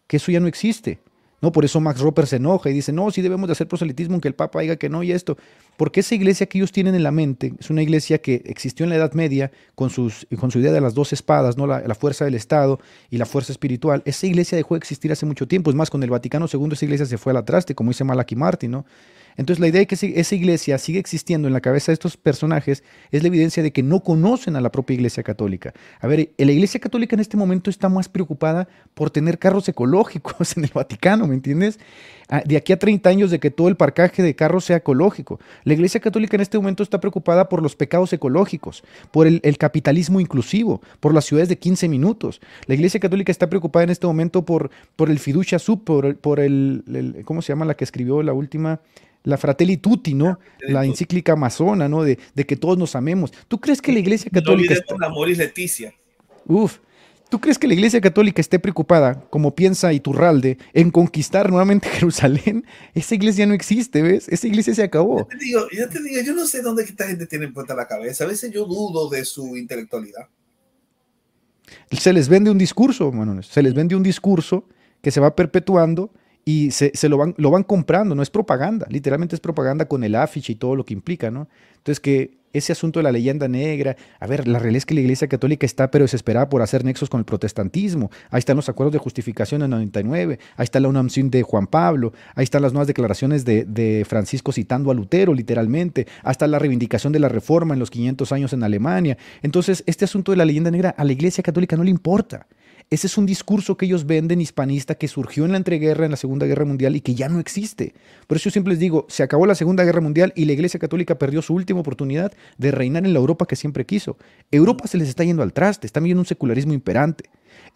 que 0.07 0.17
eso 0.17 0.31
ya 0.31 0.39
no 0.39 0.47
existe. 0.47 0.99
No, 1.41 1.51
por 1.51 1.63
eso 1.63 1.79
Max 1.79 2.01
Roper 2.01 2.27
se 2.27 2.35
enoja 2.35 2.69
y 2.69 2.73
dice, 2.73 2.91
no, 2.91 3.09
sí 3.11 3.21
debemos 3.21 3.47
de 3.47 3.53
hacer 3.53 3.67
proselitismo 3.67 4.15
aunque 4.15 4.27
el 4.27 4.35
Papa 4.35 4.61
diga 4.61 4.75
que 4.75 4.89
no 4.89 5.03
y 5.03 5.11
esto. 5.11 5.37
Porque 5.77 6.01
esa 6.01 6.15
iglesia 6.15 6.47
que 6.47 6.57
ellos 6.57 6.71
tienen 6.71 6.95
en 6.95 7.03
la 7.03 7.11
mente 7.11 7.53
es 7.59 7.69
una 7.69 7.81
iglesia 7.81 8.19
que 8.19 8.41
existió 8.45 8.83
en 8.83 8.89
la 8.89 8.97
Edad 8.97 9.13
Media 9.13 9.51
con, 9.75 9.89
sus, 9.89 10.27
con 10.39 10.51
su 10.51 10.59
idea 10.59 10.71
de 10.71 10.81
las 10.81 10.93
dos 10.93 11.13
espadas, 11.13 11.57
¿no? 11.57 11.67
La, 11.67 11.95
fuerza 11.95 12.25
del 12.25 12.35
Estado 12.35 12.79
y 13.09 13.17
la 13.17 13.25
fuerza 13.25 13.51
espiritual. 13.51 14.01
Esa 14.05 14.27
iglesia 14.27 14.57
dejó 14.57 14.75
de 14.75 14.79
existir 14.79 15.11
hace 15.11 15.25
mucho 15.25 15.47
tiempo. 15.47 15.69
Es 15.69 15.75
más, 15.75 15.89
con 15.89 16.03
el 16.03 16.09
Vaticano 16.09 16.47
II 16.51 16.69
esa 16.71 16.85
iglesia 16.85 17.05
se 17.05 17.17
fue 17.17 17.35
al 17.35 17.45
traste, 17.45 17.75
como 17.75 17.91
dice 17.91 18.03
Malachi 18.03 18.35
Martin, 18.35 18.71
¿no? 18.71 18.85
Entonces 19.39 19.61
la 19.61 19.69
idea 19.69 19.79
de 19.79 19.87
que 19.87 19.95
esa 19.95 20.35
iglesia 20.35 20.77
sigue 20.77 20.99
existiendo 20.99 21.47
en 21.47 21.53
la 21.53 21.61
cabeza 21.61 21.91
de 21.91 21.93
estos 21.93 22.17
personajes 22.17 22.83
es 23.09 23.21
la 23.21 23.29
evidencia 23.29 23.63
de 23.63 23.71
que 23.71 23.81
no 23.81 24.01
conocen 24.01 24.57
a 24.57 24.61
la 24.61 24.69
propia 24.69 24.95
iglesia 24.95 25.23
católica. 25.23 25.73
A 26.01 26.07
ver, 26.07 26.31
la 26.37 26.51
iglesia 26.51 26.81
católica 26.81 27.15
en 27.15 27.21
este 27.21 27.37
momento 27.37 27.69
está 27.69 27.87
más 27.87 28.09
preocupada 28.09 28.67
por 28.93 29.11
tener 29.11 29.39
carros 29.39 29.69
ecológicos 29.69 30.33
en 30.57 30.65
el 30.65 30.71
Vaticano, 30.73 31.25
¿me 31.25 31.35
entiendes? 31.35 31.79
Ah, 32.27 32.43
de 32.45 32.57
aquí 32.57 32.73
a 32.73 32.79
30 32.79 33.09
años 33.09 33.31
de 33.31 33.39
que 33.39 33.49
todo 33.49 33.69
el 33.69 33.77
parcaje 33.77 34.21
de 34.21 34.35
carros 34.35 34.65
sea 34.65 34.75
ecológico. 34.75 35.39
La 35.63 35.71
iglesia 35.71 36.01
católica 36.01 36.35
en 36.35 36.41
este 36.41 36.57
momento 36.57 36.83
está 36.83 36.99
preocupada 36.99 37.47
por 37.47 37.63
los 37.63 37.77
pecados 37.77 38.11
ecológicos, 38.11 38.83
por 39.09 39.25
el, 39.25 39.57
capitalismo 39.57 40.19
inclusivo, 40.19 40.81
por 40.99 41.13
las 41.13 41.23
ciudades 41.23 41.47
de 41.47 41.57
15 41.57 41.87
minutos. 41.87 42.41
La 42.65 42.75
iglesia 42.75 42.99
católica 42.99 43.31
está 43.31 43.49
preocupada 43.49 43.85
en 43.85 43.91
este 43.91 44.05
momento 44.05 44.43
por, 44.43 44.69
por 44.97 45.09
el 45.09 45.17
fiducia 45.17 45.59
sub, 45.59 45.85
por, 45.85 46.17
por 46.17 46.41
el, 46.41 47.23
¿cómo 47.23 47.41
se 47.41 47.53
llama 47.53 47.63
la 47.63 47.75
que 47.75 47.85
escribió 47.85 48.21
la 48.21 48.33
última? 48.33 48.81
La 49.23 49.37
Fratelli 49.37 49.77
Tutti, 49.77 50.13
¿no? 50.13 50.39
La 50.61 50.85
encíclica 50.85 51.33
amazona, 51.33 51.89
¿no? 51.89 52.03
De, 52.03 52.17
que 52.17 52.55
todos 52.55 52.77
nos 52.77 52.95
amemos. 52.95 53.31
¿Tú 53.47 53.59
crees 53.59 53.81
que 53.81 53.91
la 53.91 53.99
Iglesia 53.99 54.31
Católica... 54.33 54.75
No 54.97 55.05
amor 55.05 55.29
y 55.29 55.35
Leticia. 55.35 55.93
Uf, 56.45 56.79
¿Tú 57.29 57.39
crees 57.39 57.59
que 57.59 57.67
la 57.67 57.75
Iglesia 57.75 58.01
Católica 58.01 58.41
esté 58.41 58.57
preocupada, 58.57 59.23
como 59.29 59.53
piensa 59.53 59.93
Iturralde, 59.93 60.57
en 60.73 60.89
conquistar 60.89 61.51
nuevamente 61.51 61.87
Jerusalén? 61.99 62.65
Esa 62.95 63.13
iglesia 63.13 63.45
no 63.45 63.53
existe, 63.53 64.01
¿ves? 64.01 64.27
Esa 64.29 64.47
iglesia 64.47 64.73
se 64.73 64.81
acabó. 64.81 65.19
Yo 65.19 65.25
te 65.25 65.37
digo, 65.37 65.61
yo, 65.71 65.87
te 65.89 66.01
digo, 66.01 66.21
yo 66.23 66.33
no 66.33 66.47
sé 66.47 66.63
dónde 66.63 66.83
esta 66.83 67.07
gente 67.07 67.27
tiene 67.27 67.49
puesta 67.49 67.75
la 67.75 67.87
cabeza. 67.87 68.23
A 68.23 68.27
veces 68.27 68.51
yo 68.51 68.65
dudo 68.65 69.09
de 69.09 69.23
su 69.25 69.55
intelectualidad. 69.55 70.27
Se 71.91 72.13
les 72.13 72.29
vende 72.29 72.49
un 72.49 72.57
discurso, 72.57 73.11
Manuel. 73.11 73.43
Se 73.43 73.61
les 73.61 73.75
vende 73.75 73.95
un 73.95 74.01
discurso 74.01 74.67
que 75.03 75.11
se 75.11 75.19
va 75.19 75.35
perpetuando 75.35 76.11
y 76.49 76.71
se, 76.71 77.09
lo, 77.09 77.17
van, 77.19 77.35
lo 77.37 77.51
van 77.51 77.61
comprando, 77.61 78.15
no 78.15 78.23
es 78.23 78.31
propaganda, 78.31 78.87
literalmente 78.89 79.35
es 79.35 79.39
propaganda 79.39 79.85
con 79.85 80.03
el 80.03 80.15
afiche 80.15 80.53
y 80.53 80.55
todo 80.55 80.75
lo 80.75 80.83
que 80.83 80.95
implica, 80.95 81.29
¿no? 81.29 81.47
Entonces 81.77 81.99
que 81.99 82.39
ese 82.53 82.71
asunto 82.71 82.97
de 82.97 83.03
la 83.03 83.11
leyenda 83.11 83.47
negra, 83.47 83.95
a 84.19 84.25
ver, 84.25 84.47
la 84.47 84.57
realidad 84.57 84.79
es 84.79 84.87
que 84.87 84.95
la 84.95 85.01
Iglesia 85.01 85.27
Católica 85.27 85.67
está 85.67 85.91
pero 85.91 86.05
desesperada 86.05 86.49
por 86.49 86.63
hacer 86.63 86.83
nexos 86.83 87.07
con 87.07 87.19
el 87.19 87.25
protestantismo, 87.25 88.09
ahí 88.31 88.39
están 88.39 88.55
los 88.55 88.67
acuerdos 88.67 88.93
de 88.93 88.97
justificación 88.97 89.61
en 89.61 89.69
99, 89.69 90.39
ahí 90.55 90.63
está 90.63 90.79
la 90.79 90.87
UNAMSIN 90.87 91.29
de 91.29 91.43
Juan 91.43 91.67
Pablo, 91.67 92.13
ahí 92.33 92.45
están 92.45 92.63
las 92.63 92.73
nuevas 92.73 92.87
declaraciones 92.87 93.45
de, 93.45 93.65
de 93.65 94.03
Francisco 94.09 94.51
citando 94.51 94.89
a 94.89 94.95
Lutero 94.95 95.35
literalmente, 95.35 96.07
hasta 96.23 96.47
la 96.47 96.57
reivindicación 96.57 97.13
de 97.13 97.19
la 97.19 97.29
reforma 97.29 97.75
en 97.75 97.79
los 97.79 97.91
500 97.91 98.31
años 98.31 98.53
en 98.53 98.63
Alemania. 98.63 99.19
Entonces, 99.43 99.83
este 99.85 100.05
asunto 100.05 100.31
de 100.31 100.37
la 100.37 100.45
leyenda 100.45 100.71
negra 100.71 100.95
a 100.97 101.03
la 101.03 101.11
Iglesia 101.11 101.43
Católica 101.43 101.77
no 101.77 101.83
le 101.83 101.91
importa. 101.91 102.47
Ese 102.91 103.05
es 103.05 103.19
un 103.19 103.27
discurso 103.27 103.77
que 103.77 103.85
ellos 103.85 104.07
venden 104.07 104.41
hispanista 104.41 104.95
que 104.95 105.07
surgió 105.07 105.45
en 105.45 105.51
la 105.51 105.57
entreguerra, 105.57 106.05
en 106.05 106.11
la 106.11 106.17
Segunda 106.17 106.47
Guerra 106.47 106.65
Mundial 106.65 106.95
y 106.95 107.01
que 107.01 107.13
ya 107.13 107.29
no 107.29 107.39
existe. 107.39 107.93
Por 108.25 108.37
eso 108.37 108.45
yo 108.45 108.51
siempre 108.51 108.73
les 108.73 108.79
digo, 108.79 109.05
se 109.09 109.21
acabó 109.21 109.45
la 109.45 109.53
Segunda 109.53 109.83
Guerra 109.83 110.01
Mundial 110.01 110.33
y 110.35 110.45
la 110.45 110.53
Iglesia 110.53 110.79
Católica 110.79 111.19
perdió 111.19 111.43
su 111.43 111.53
última 111.53 111.81
oportunidad 111.81 112.33
de 112.57 112.71
reinar 112.71 113.05
en 113.05 113.13
la 113.13 113.19
Europa 113.19 113.45
que 113.45 113.55
siempre 113.55 113.85
quiso. 113.85 114.17
Europa 114.49 114.87
se 114.87 114.97
les 114.97 115.07
está 115.07 115.23
yendo 115.23 115.43
al 115.43 115.53
traste, 115.53 115.85
están 115.85 116.03
viendo 116.03 116.21
un 116.21 116.25
secularismo 116.25 116.73
imperante. 116.73 117.25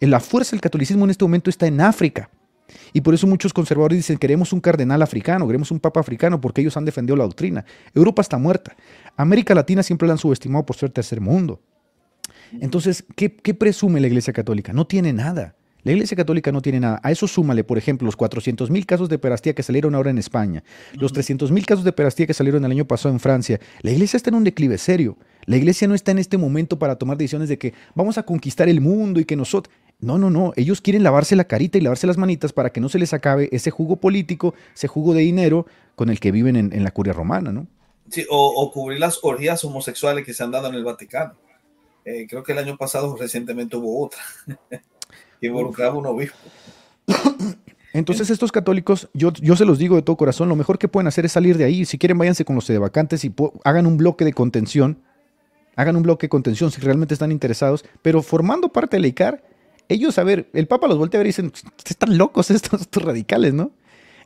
En 0.00 0.10
la 0.10 0.18
fuerza 0.18 0.50
del 0.50 0.60
catolicismo 0.60 1.04
en 1.04 1.10
este 1.10 1.24
momento 1.24 1.48
está 1.48 1.68
en 1.68 1.80
África. 1.80 2.28
Y 2.92 3.00
por 3.00 3.14
eso 3.14 3.28
muchos 3.28 3.52
conservadores 3.52 3.98
dicen, 3.98 4.18
queremos 4.18 4.52
un 4.52 4.60
cardenal 4.60 5.00
africano, 5.00 5.46
queremos 5.46 5.70
un 5.70 5.78
papa 5.78 6.00
africano, 6.00 6.40
porque 6.40 6.60
ellos 6.60 6.76
han 6.76 6.86
defendido 6.86 7.14
la 7.14 7.22
doctrina. 7.22 7.64
Europa 7.94 8.20
está 8.20 8.36
muerta. 8.36 8.74
América 9.16 9.54
Latina 9.54 9.84
siempre 9.84 10.08
la 10.08 10.14
han 10.14 10.18
subestimado 10.18 10.66
por 10.66 10.74
ser 10.74 10.90
tercer 10.90 11.20
mundo. 11.20 11.60
Entonces, 12.60 13.04
¿qué, 13.16 13.30
presume 13.30 14.00
la 14.00 14.06
Iglesia 14.06 14.32
Católica? 14.32 14.72
No 14.72 14.86
tiene 14.86 15.12
nada. 15.12 15.56
La 15.82 15.92
Iglesia 15.92 16.16
Católica 16.16 16.50
no 16.50 16.62
tiene 16.62 16.80
nada. 16.80 16.98
A 17.02 17.12
eso 17.12 17.28
súmale, 17.28 17.62
por 17.62 17.76
ejemplo, 17.76 18.06
los 18.06 18.16
400 18.16 18.70
mil 18.70 18.86
casos 18.86 19.10
de 19.10 19.18
perastía 19.18 19.54
que 19.54 19.62
salieron 19.62 19.94
ahora 19.94 20.10
en 20.10 20.16
España, 20.16 20.64
los 20.94 21.12
300 21.12 21.52
mil 21.52 21.66
casos 21.66 21.84
de 21.84 21.92
perastía 21.92 22.26
que 22.26 22.32
salieron 22.32 22.64
el 22.64 22.70
año 22.70 22.86
pasado 22.86 23.14
en 23.14 23.20
Francia. 23.20 23.60
La 23.82 23.90
Iglesia 23.90 24.16
está 24.16 24.30
en 24.30 24.36
un 24.36 24.44
declive 24.44 24.78
serio. 24.78 25.18
La 25.44 25.58
Iglesia 25.58 25.86
no 25.86 25.94
está 25.94 26.10
en 26.10 26.18
este 26.18 26.38
momento 26.38 26.78
para 26.78 26.96
tomar 26.96 27.18
decisiones 27.18 27.50
de 27.50 27.58
que 27.58 27.74
vamos 27.94 28.16
a 28.16 28.22
conquistar 28.22 28.68
el 28.68 28.80
mundo 28.80 29.20
y 29.20 29.24
que 29.24 29.36
nosotros... 29.36 29.74
No, 30.00 30.18
no, 30.18 30.28
no. 30.28 30.52
Ellos 30.56 30.80
quieren 30.80 31.02
lavarse 31.02 31.36
la 31.36 31.44
carita 31.44 31.78
y 31.78 31.82
lavarse 31.82 32.06
las 32.06 32.18
manitas 32.18 32.52
para 32.52 32.70
que 32.70 32.80
no 32.80 32.88
se 32.88 32.98
les 32.98 33.12
acabe 33.12 33.48
ese 33.52 33.70
jugo 33.70 33.96
político, 33.96 34.54
ese 34.74 34.88
jugo 34.88 35.14
de 35.14 35.20
dinero 35.20 35.66
con 35.94 36.10
el 36.10 36.18
que 36.18 36.32
viven 36.32 36.56
en, 36.56 36.82
la 36.82 36.90
curia 36.90 37.12
romana, 37.12 37.52
¿no? 37.52 37.68
Sí, 38.10 38.26
o, 38.28 38.52
o 38.56 38.72
cubrir 38.72 38.98
las 38.98 39.20
orgías 39.22 39.64
homosexuales 39.64 40.24
que 40.24 40.34
se 40.34 40.42
han 40.42 40.50
dado 40.50 40.68
en 40.68 40.74
el 40.74 40.84
Vaticano. 40.84 41.34
Eh, 42.04 42.26
creo 42.28 42.42
que 42.42 42.52
el 42.52 42.58
año 42.58 42.76
pasado 42.76 43.16
recientemente 43.16 43.76
hubo 43.76 44.04
otra 44.04 44.20
que 45.40 45.46
involucraba 45.46 45.94
un 45.94 46.06
obispo. 46.06 46.36
Entonces 47.92 48.28
estos 48.28 48.50
católicos, 48.50 49.08
yo, 49.14 49.32
yo 49.34 49.54
se 49.54 49.64
los 49.64 49.78
digo 49.78 49.94
de 49.94 50.02
todo 50.02 50.16
corazón, 50.16 50.48
lo 50.48 50.56
mejor 50.56 50.78
que 50.78 50.88
pueden 50.88 51.06
hacer 51.06 51.24
es 51.24 51.32
salir 51.32 51.56
de 51.56 51.64
ahí. 51.64 51.84
Si 51.84 51.96
quieren, 51.96 52.18
váyanse 52.18 52.44
con 52.44 52.56
los 52.56 52.68
vacantes 52.68 53.24
y 53.24 53.32
hagan 53.62 53.86
un 53.86 53.96
bloque 53.96 54.24
de 54.24 54.32
contención. 54.32 54.98
Hagan 55.76 55.96
un 55.96 56.02
bloque 56.02 56.26
de 56.26 56.28
contención 56.28 56.72
si 56.72 56.80
realmente 56.80 57.14
están 57.14 57.30
interesados. 57.30 57.84
Pero 58.02 58.20
formando 58.22 58.68
parte 58.68 58.96
del 58.96 59.06
ICAR, 59.06 59.44
ellos, 59.88 60.18
a 60.18 60.24
ver, 60.24 60.48
el 60.54 60.66
Papa 60.66 60.88
los 60.88 60.98
voltea 60.98 61.18
a 61.18 61.20
ver 61.20 61.26
y 61.26 61.28
dicen, 61.28 61.52
están 61.86 62.18
locos 62.18 62.50
estos, 62.50 62.80
estos 62.80 63.02
radicales, 63.02 63.54
¿no? 63.54 63.70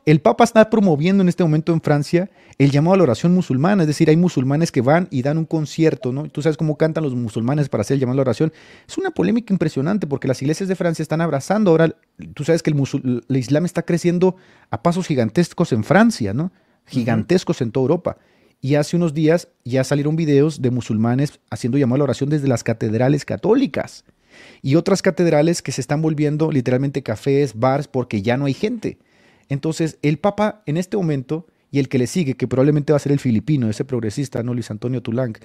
El 0.09 0.21
Papa 0.21 0.43
está 0.43 0.71
promoviendo 0.71 1.21
en 1.21 1.29
este 1.29 1.43
momento 1.43 1.71
en 1.71 1.81
Francia 1.81 2.31
el 2.57 2.71
llamado 2.71 2.95
a 2.95 2.97
la 2.97 3.03
oración 3.03 3.31
musulmana, 3.31 3.83
es 3.83 3.87
decir, 3.87 4.09
hay 4.09 4.17
musulmanes 4.17 4.71
que 4.71 4.81
van 4.81 5.07
y 5.11 5.21
dan 5.21 5.37
un 5.37 5.45
concierto, 5.45 6.11
¿no? 6.11 6.23
Tú 6.29 6.41
sabes 6.41 6.57
cómo 6.57 6.77
cantan 6.77 7.03
los 7.03 7.13
musulmanes 7.13 7.69
para 7.69 7.81
hacer 7.81 7.93
el 7.93 7.99
llamado 7.99 8.13
a 8.13 8.15
la 8.15 8.21
oración. 8.21 8.51
Es 8.87 8.97
una 8.97 9.11
polémica 9.11 9.53
impresionante 9.53 10.07
porque 10.07 10.27
las 10.27 10.41
iglesias 10.41 10.67
de 10.67 10.75
Francia 10.75 11.03
están 11.03 11.21
abrazando 11.21 11.69
ahora, 11.69 11.95
tú 12.33 12.43
sabes 12.43 12.63
que 12.63 12.71
el, 12.71 13.23
Islam 13.37 13.65
está 13.65 13.83
creciendo 13.83 14.35
a 14.71 14.81
pasos 14.81 15.05
gigantescos 15.05 15.73
en 15.73 15.83
Francia, 15.83 16.33
¿no? 16.33 16.51
Gigantescos 16.87 17.61
en 17.61 17.69
toda 17.69 17.83
Europa. 17.83 18.17
Y 18.61 18.75
hace 18.75 18.95
unos 18.95 19.13
días 19.13 19.49
ya 19.63 19.83
salieron 19.83 20.15
videos 20.15 20.63
de 20.63 20.71
musulmanes 20.71 21.39
haciendo 21.51 21.77
llamado 21.77 21.97
a 21.97 21.99
la 21.99 22.03
oración 22.05 22.31
desde 22.31 22.47
las 22.47 22.63
catedrales 22.63 23.25
católicas 23.25 24.05
y 24.63 24.73
otras 24.73 25.03
catedrales 25.03 25.61
que 25.61 25.71
se 25.71 25.81
están 25.81 26.01
volviendo 26.01 26.51
literalmente 26.51 27.03
cafés, 27.03 27.53
bars, 27.53 27.87
porque 27.87 28.23
ya 28.23 28.37
no 28.37 28.45
hay 28.45 28.55
gente. 28.55 28.97
Entonces, 29.49 29.97
el 30.01 30.19
Papa 30.19 30.61
en 30.65 30.77
este 30.77 30.95
momento 30.95 31.47
y 31.71 31.79
el 31.79 31.89
que 31.89 31.97
le 31.97 32.07
sigue, 32.07 32.35
que 32.35 32.47
probablemente 32.47 32.93
va 32.93 32.97
a 32.97 32.99
ser 32.99 33.11
el 33.11 33.19
filipino, 33.19 33.69
ese 33.69 33.85
progresista, 33.85 34.41
¿no? 34.43 34.53
Luis 34.53 34.71
Antonio 34.71 35.01
Tulang, 35.01 35.37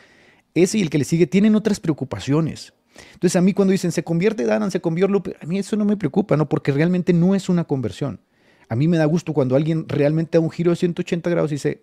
ese 0.55 0.79
y 0.79 0.83
el 0.83 0.91
que 0.91 0.99
le 0.99 1.05
sigue 1.05 1.27
tienen 1.27 1.55
otras 1.55 1.81
preocupaciones. 1.81 2.75
Entonces, 3.15 3.37
a 3.37 3.41
mí 3.41 3.53
cuando 3.53 3.73
dicen 3.73 3.91
se 3.93 4.05
convierte 4.05 4.45
Danan, 4.45 4.71
se 4.71 4.81
convierte 4.81 5.13
Lupe, 5.13 5.37
a 5.41 5.47
mí 5.47 5.59
eso 5.59 5.77
no 5.77 5.85
me 5.85 5.97
preocupa, 5.97 6.37
¿no? 6.37 6.49
Porque 6.49 6.71
realmente 6.71 7.13
no 7.13 7.35
es 7.35 7.49
una 7.49 7.65
conversión. 7.65 8.21
A 8.69 8.77
mí 8.77 8.89
me 8.89 8.97
da 8.97 9.05
gusto 9.05 9.33
cuando 9.33 9.57
alguien 9.57 9.89
realmente 9.89 10.39
da 10.39 10.45
un 10.45 10.51
giro 10.51 10.71
de 10.71 10.77
180 10.77 11.29
grados 11.29 11.51
y 11.51 11.57
dice, 11.57 11.83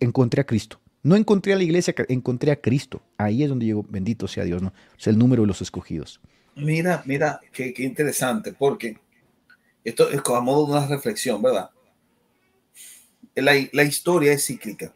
encontré 0.00 0.40
a 0.40 0.44
Cristo. 0.44 0.80
No 1.02 1.16
encontré 1.16 1.54
a 1.54 1.56
la 1.56 1.62
iglesia, 1.62 1.94
encontré 2.08 2.50
a 2.50 2.60
Cristo. 2.60 3.00
Ahí 3.16 3.42
es 3.42 3.48
donde 3.48 3.64
llego, 3.64 3.86
bendito 3.88 4.28
sea 4.28 4.44
Dios, 4.44 4.60
¿no? 4.60 4.74
Es 4.98 5.06
el 5.06 5.16
número 5.16 5.42
de 5.42 5.48
los 5.48 5.62
escogidos. 5.62 6.20
Mira, 6.56 7.02
mira, 7.06 7.40
qué 7.52 7.72
interesante, 7.78 8.52
porque 8.52 8.98
esto 9.84 10.10
es 10.10 10.20
a 10.24 10.40
modo 10.40 10.66
de 10.66 10.72
una 10.72 10.86
reflexión, 10.86 11.40
¿verdad? 11.42 11.70
La, 13.34 13.52
la, 13.72 13.84
historia 13.84 14.32
es 14.32 14.46
cíclica. 14.46 14.92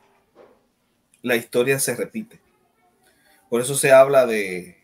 La 1.23 1.37
historia 1.37 1.79
se 1.79 1.95
repite. 1.95 2.41
Por 3.49 3.61
eso 3.61 3.75
se 3.75 3.93
habla 3.93 4.27
de, 4.27 4.77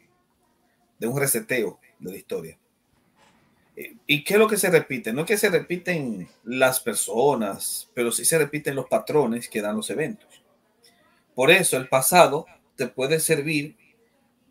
de 0.98 1.06
un 1.06 1.18
reseteo 1.18 1.80
de 1.98 2.10
la 2.10 2.16
historia. 2.16 2.58
Eh, 3.76 3.96
¿Y 4.06 4.24
qué 4.24 4.34
es 4.34 4.38
lo 4.38 4.48
que 4.48 4.56
se 4.56 4.70
repite? 4.70 5.12
No 5.12 5.22
es 5.22 5.26
que 5.26 5.36
se 5.38 5.50
repiten 5.50 6.28
las 6.44 6.80
personas, 6.80 7.90
pero 7.94 8.12
sí 8.12 8.24
se 8.24 8.38
repiten 8.38 8.76
los 8.76 8.86
patrones 8.86 9.48
que 9.48 9.62
dan 9.62 9.76
los 9.76 9.90
eventos. 9.90 10.28
Por 11.34 11.50
eso 11.50 11.76
el 11.76 11.88
pasado 11.88 12.46
te 12.76 12.86
puede 12.86 13.20
servir 13.20 13.76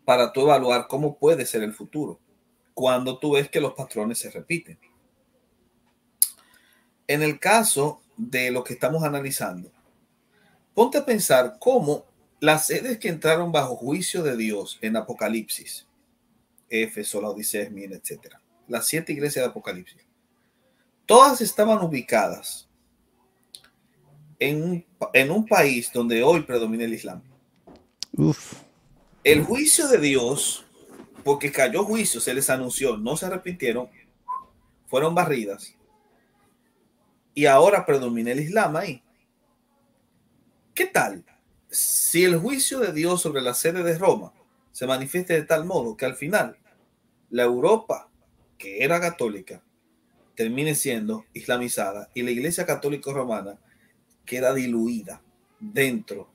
para 0.04 0.32
tú 0.32 0.42
evaluar 0.42 0.86
cómo 0.88 1.16
puede 1.16 1.46
ser 1.46 1.62
el 1.62 1.72
futuro, 1.72 2.18
cuando 2.74 3.18
tú 3.18 3.32
ves 3.32 3.48
que 3.48 3.60
los 3.60 3.74
patrones 3.74 4.18
se 4.18 4.30
repiten. 4.30 4.78
En 7.10 7.24
el 7.24 7.40
caso 7.40 8.00
de 8.16 8.52
lo 8.52 8.62
que 8.62 8.72
estamos 8.72 9.02
analizando, 9.02 9.72
ponte 10.74 10.98
a 10.98 11.04
pensar 11.04 11.56
cómo 11.58 12.04
las 12.38 12.68
sedes 12.68 13.00
que 13.00 13.08
entraron 13.08 13.50
bajo 13.50 13.74
juicio 13.74 14.22
de 14.22 14.36
Dios 14.36 14.78
en 14.80 14.96
Apocalipsis, 14.96 15.88
Éfeso, 16.68 17.20
la 17.20 17.30
Odisea, 17.30 17.64
Esmina, 17.64 17.96
etc., 17.96 18.36
las 18.68 18.86
siete 18.86 19.12
iglesias 19.12 19.44
de 19.44 19.50
Apocalipsis, 19.50 20.06
todas 21.04 21.40
estaban 21.40 21.82
ubicadas 21.82 22.68
en 24.38 24.62
un, 24.62 24.86
en 25.12 25.32
un 25.32 25.46
país 25.48 25.90
donde 25.92 26.22
hoy 26.22 26.42
predomina 26.42 26.84
el 26.84 26.94
Islam. 26.94 27.24
El 29.24 29.42
juicio 29.42 29.88
de 29.88 29.98
Dios, 29.98 30.64
porque 31.24 31.50
cayó 31.50 31.82
juicio, 31.84 32.20
se 32.20 32.32
les 32.34 32.48
anunció, 32.50 32.96
no 32.96 33.16
se 33.16 33.26
arrepintieron, 33.26 33.88
fueron 34.86 35.12
barridas 35.12 35.74
y 37.34 37.46
ahora 37.46 37.86
predomina 37.86 38.32
el 38.32 38.40
Islam 38.40 38.76
ahí. 38.76 39.02
¿Qué 40.74 40.86
tal 40.86 41.24
si 41.68 42.24
el 42.24 42.38
juicio 42.38 42.80
de 42.80 42.92
Dios 42.92 43.22
sobre 43.22 43.42
la 43.42 43.54
sede 43.54 43.82
de 43.82 43.98
Roma 43.98 44.32
se 44.72 44.86
manifiesta 44.86 45.34
de 45.34 45.44
tal 45.44 45.64
modo 45.64 45.96
que 45.96 46.06
al 46.06 46.16
final 46.16 46.56
la 47.30 47.44
Europa, 47.44 48.08
que 48.58 48.82
era 48.82 49.00
católica, 49.00 49.62
termine 50.34 50.74
siendo 50.74 51.26
islamizada 51.32 52.10
y 52.14 52.22
la 52.22 52.30
Iglesia 52.30 52.66
Católica 52.66 53.12
Romana 53.12 53.58
queda 54.24 54.54
diluida 54.54 55.22
dentro 55.60 56.30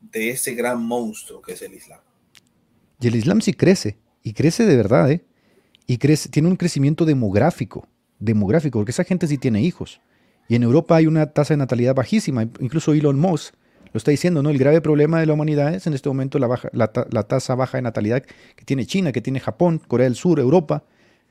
de 0.00 0.30
ese 0.30 0.54
gran 0.54 0.82
monstruo 0.82 1.42
que 1.42 1.52
es 1.52 1.62
el 1.62 1.74
Islam? 1.74 2.00
Y 3.00 3.08
el 3.08 3.16
Islam 3.16 3.40
sí 3.40 3.52
crece, 3.52 3.98
y 4.22 4.32
crece 4.32 4.64
de 4.64 4.76
verdad, 4.76 5.10
¿eh? 5.10 5.24
Y 5.86 5.98
crece, 5.98 6.28
tiene 6.28 6.48
un 6.48 6.56
crecimiento 6.56 7.04
demográfico, 7.04 7.88
demográfico, 8.18 8.78
porque 8.78 8.90
esa 8.90 9.04
gente 9.04 9.26
sí 9.26 9.38
tiene 9.38 9.62
hijos. 9.62 10.00
Y 10.48 10.54
en 10.54 10.62
Europa 10.62 10.96
hay 10.96 11.06
una 11.06 11.26
tasa 11.26 11.54
de 11.54 11.58
natalidad 11.58 11.94
bajísima. 11.94 12.48
Incluso 12.60 12.94
Elon 12.94 13.18
Musk 13.18 13.54
lo 13.92 13.98
está 13.98 14.10
diciendo, 14.10 14.42
¿no? 14.42 14.50
El 14.50 14.58
grave 14.58 14.80
problema 14.80 15.20
de 15.20 15.26
la 15.26 15.34
humanidad 15.34 15.74
es 15.74 15.86
en 15.86 15.94
este 15.94 16.08
momento 16.08 16.38
la, 16.38 16.46
baja, 16.46 16.70
la, 16.72 16.88
tasa 16.88 17.54
baja 17.54 17.78
de 17.78 17.82
natalidad 17.82 18.22
que 18.56 18.64
tiene 18.64 18.86
China, 18.86 19.12
que 19.12 19.20
tiene 19.20 19.40
Japón, 19.40 19.80
Corea 19.86 20.04
del 20.04 20.14
Sur, 20.14 20.40
Europa, 20.40 20.84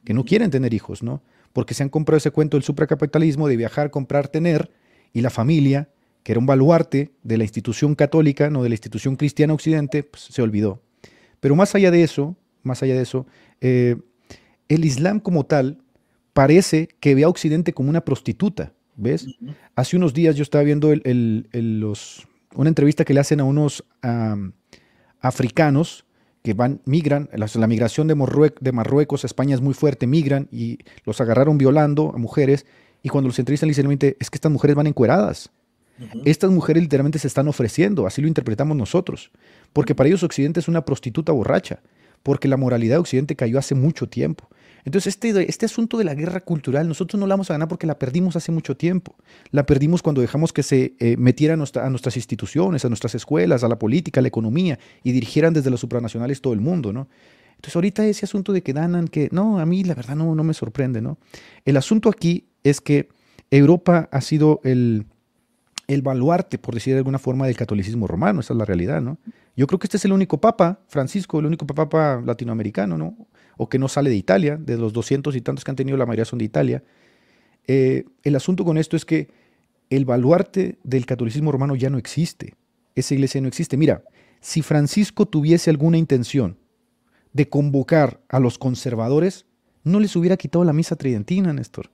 que 0.03 0.13
no 0.13 0.23
quieren 0.23 0.51
tener 0.51 0.73
hijos, 0.73 1.03
¿no? 1.03 1.21
Porque 1.53 1.73
se 1.73 1.83
han 1.83 1.89
comprado 1.89 2.17
ese 2.17 2.31
cuento 2.31 2.57
del 2.57 2.63
supracapitalismo 2.63 3.47
de 3.47 3.57
viajar, 3.57 3.89
comprar, 3.89 4.27
tener, 4.27 4.71
y 5.13 5.21
la 5.21 5.29
familia, 5.29 5.89
que 6.23 6.33
era 6.33 6.39
un 6.39 6.45
baluarte 6.45 7.11
de 7.23 7.37
la 7.37 7.43
institución 7.43 7.95
católica, 7.95 8.49
no 8.49 8.61
de 8.61 8.69
la 8.69 8.75
institución 8.75 9.15
cristiana 9.15 9.53
occidente, 9.53 10.03
pues, 10.03 10.23
se 10.23 10.41
olvidó. 10.41 10.81
Pero 11.39 11.55
más 11.55 11.73
allá 11.75 11.91
de 11.91 12.03
eso, 12.03 12.35
más 12.63 12.83
allá 12.83 12.95
de 12.95 13.01
eso, 13.01 13.25
eh, 13.61 13.95
el 14.67 14.85
Islam 14.85 15.19
como 15.19 15.45
tal 15.45 15.79
parece 16.33 16.89
que 16.99 17.15
ve 17.15 17.23
a 17.23 17.29
Occidente 17.29 17.73
como 17.73 17.89
una 17.89 18.01
prostituta, 18.01 18.73
¿ves? 18.97 19.27
Hace 19.75 19.95
unos 19.95 20.13
días 20.13 20.35
yo 20.35 20.43
estaba 20.43 20.63
viendo 20.63 20.93
los, 21.53 22.27
una 22.55 22.69
entrevista 22.69 23.05
que 23.05 23.13
le 23.13 23.21
hacen 23.21 23.39
a 23.39 23.45
unos 23.45 23.85
africanos 25.21 26.05
que 26.43 26.53
van, 26.53 26.81
migran, 26.85 27.29
la, 27.33 27.67
migración 27.67 28.07
de, 28.07 28.15
de 28.59 28.71
Marruecos 28.71 29.23
a 29.23 29.27
España 29.27 29.55
es 29.55 29.61
muy 29.61 29.73
fuerte, 29.73 30.07
migran 30.07 30.47
y 30.51 30.79
los 31.03 31.19
agarraron 31.19 31.57
violando 31.57 32.13
a 32.13 32.17
mujeres 32.17 32.65
y 33.03 33.09
cuando 33.09 33.27
los 33.27 33.39
entrevistan 33.39 33.69
literalmente 33.69 34.17
es 34.19 34.29
que 34.29 34.37
estas 34.37 34.51
mujeres 34.51 34.75
van 34.75 34.87
encueradas. 34.87 35.49
Estas 36.25 36.51
mujeres 36.51 36.83
literalmente 36.83 37.17
se 37.17 37.27
están 37.27 37.47
ofreciendo, 37.47 38.05
así 38.05 38.21
lo 38.21 38.27
interpretamos 38.27 38.77
nosotros, 38.77 39.31
porque 39.73 39.95
para 39.95 40.07
ellos 40.07 40.21
Occidente 40.21 40.59
es 40.59 40.67
una 40.67 40.85
prostituta 40.85 41.31
borracha, 41.31 41.79
porque 42.21 42.47
la 42.47 42.55
moralidad 42.55 42.95
de 42.95 42.99
Occidente 42.99 43.35
cayó 43.35 43.57
hace 43.57 43.73
mucho 43.73 44.07
tiempo. 44.07 44.47
Entonces, 44.85 45.15
este, 45.15 45.49
este 45.49 45.65
asunto 45.65 45.97
de 45.97 46.03
la 46.03 46.15
guerra 46.15 46.41
cultural, 46.41 46.87
nosotros 46.87 47.19
no 47.19 47.27
la 47.27 47.33
vamos 47.33 47.49
a 47.49 47.53
ganar 47.53 47.67
porque 47.67 47.87
la 47.87 47.99
perdimos 47.99 48.35
hace 48.35 48.51
mucho 48.51 48.77
tiempo. 48.77 49.15
La 49.51 49.65
perdimos 49.65 50.01
cuando 50.01 50.21
dejamos 50.21 50.53
que 50.53 50.63
se 50.63 50.95
eh, 50.99 51.17
metieran 51.17 51.61
a, 51.61 51.89
nuestras 51.89 52.15
instituciones, 52.15 52.85
a 52.85 52.89
nuestras 52.89 53.15
escuelas, 53.15 53.63
a 53.63 53.67
la 53.67 53.79
política, 53.79 54.19
a 54.19 54.23
la 54.23 54.27
economía 54.27 54.79
y 55.03 55.11
dirigieran 55.11 55.53
desde 55.53 55.69
los 55.69 55.79
supranacionales 55.79 56.41
todo 56.41 56.53
el 56.53 56.61
mundo, 56.61 56.93
¿no? 56.93 57.07
Entonces, 57.55 57.75
ahorita 57.75 58.05
ese 58.05 58.25
asunto 58.25 58.53
de 58.53 58.61
que 58.61 58.73
danan, 58.73 59.07
que 59.07 59.29
no, 59.31 59.59
a 59.59 59.65
mí 59.65 59.83
la 59.83 59.95
verdad 59.95 60.15
no, 60.15 60.35
no 60.35 60.43
me 60.43 60.53
sorprende, 60.53 61.01
¿no? 61.01 61.17
El 61.65 61.75
asunto 61.77 62.09
aquí 62.09 62.45
es 62.63 62.81
que 62.81 63.09
Europa 63.49 64.09
ha 64.11 64.21
sido 64.21 64.61
el, 64.63 65.05
el 65.87 66.01
baluarte, 66.01 66.59
por 66.59 66.75
decir 66.75 66.93
de 66.93 66.99
alguna 66.99 67.17
forma, 67.17 67.47
del 67.47 67.55
catolicismo 67.55 68.07
romano, 68.07 68.41
esa 68.41 68.53
es 68.53 68.57
la 68.57 68.65
realidad, 68.65 69.01
¿no? 69.01 69.17
Yo 69.57 69.67
creo 69.67 69.79
que 69.79 69.87
este 69.87 69.97
es 69.97 70.05
el 70.05 70.13
único 70.13 70.39
papa, 70.39 70.79
Francisco, 70.87 71.39
el 71.39 71.47
único 71.47 71.65
papa 71.65 72.21
latinoamericano, 72.23 72.97
¿no? 72.97 73.27
o 73.57 73.67
que 73.67 73.79
no 73.79 73.87
sale 73.87 74.09
de 74.09 74.15
Italia, 74.15 74.55
de 74.57 74.77
los 74.77 74.93
200 74.93 75.35
y 75.35 75.41
tantos 75.41 75.65
que 75.65 75.71
han 75.71 75.75
tenido, 75.75 75.97
la 75.97 76.05
mayoría 76.05 76.25
son 76.25 76.39
de 76.39 76.45
Italia. 76.45 76.83
Eh, 77.65 78.05
el 78.23 78.35
asunto 78.35 78.63
con 78.63 78.77
esto 78.77 78.95
es 78.95 79.03
que 79.03 79.29
el 79.89 80.05
baluarte 80.05 80.77
del 80.83 81.05
catolicismo 81.05 81.51
romano 81.51 81.75
ya 81.75 81.89
no 81.89 81.97
existe. 81.97 82.53
Esa 82.95 83.15
iglesia 83.15 83.41
no 83.41 83.47
existe. 83.47 83.77
Mira, 83.77 84.03
si 84.39 84.61
Francisco 84.61 85.25
tuviese 85.25 85.69
alguna 85.69 85.97
intención 85.97 86.57
de 87.33 87.49
convocar 87.49 88.21
a 88.29 88.39
los 88.39 88.57
conservadores, 88.57 89.45
no 89.83 89.99
les 89.99 90.15
hubiera 90.15 90.37
quitado 90.37 90.63
la 90.63 90.73
misa 90.73 90.95
tridentina, 90.95 91.51
Néstor. 91.51 91.89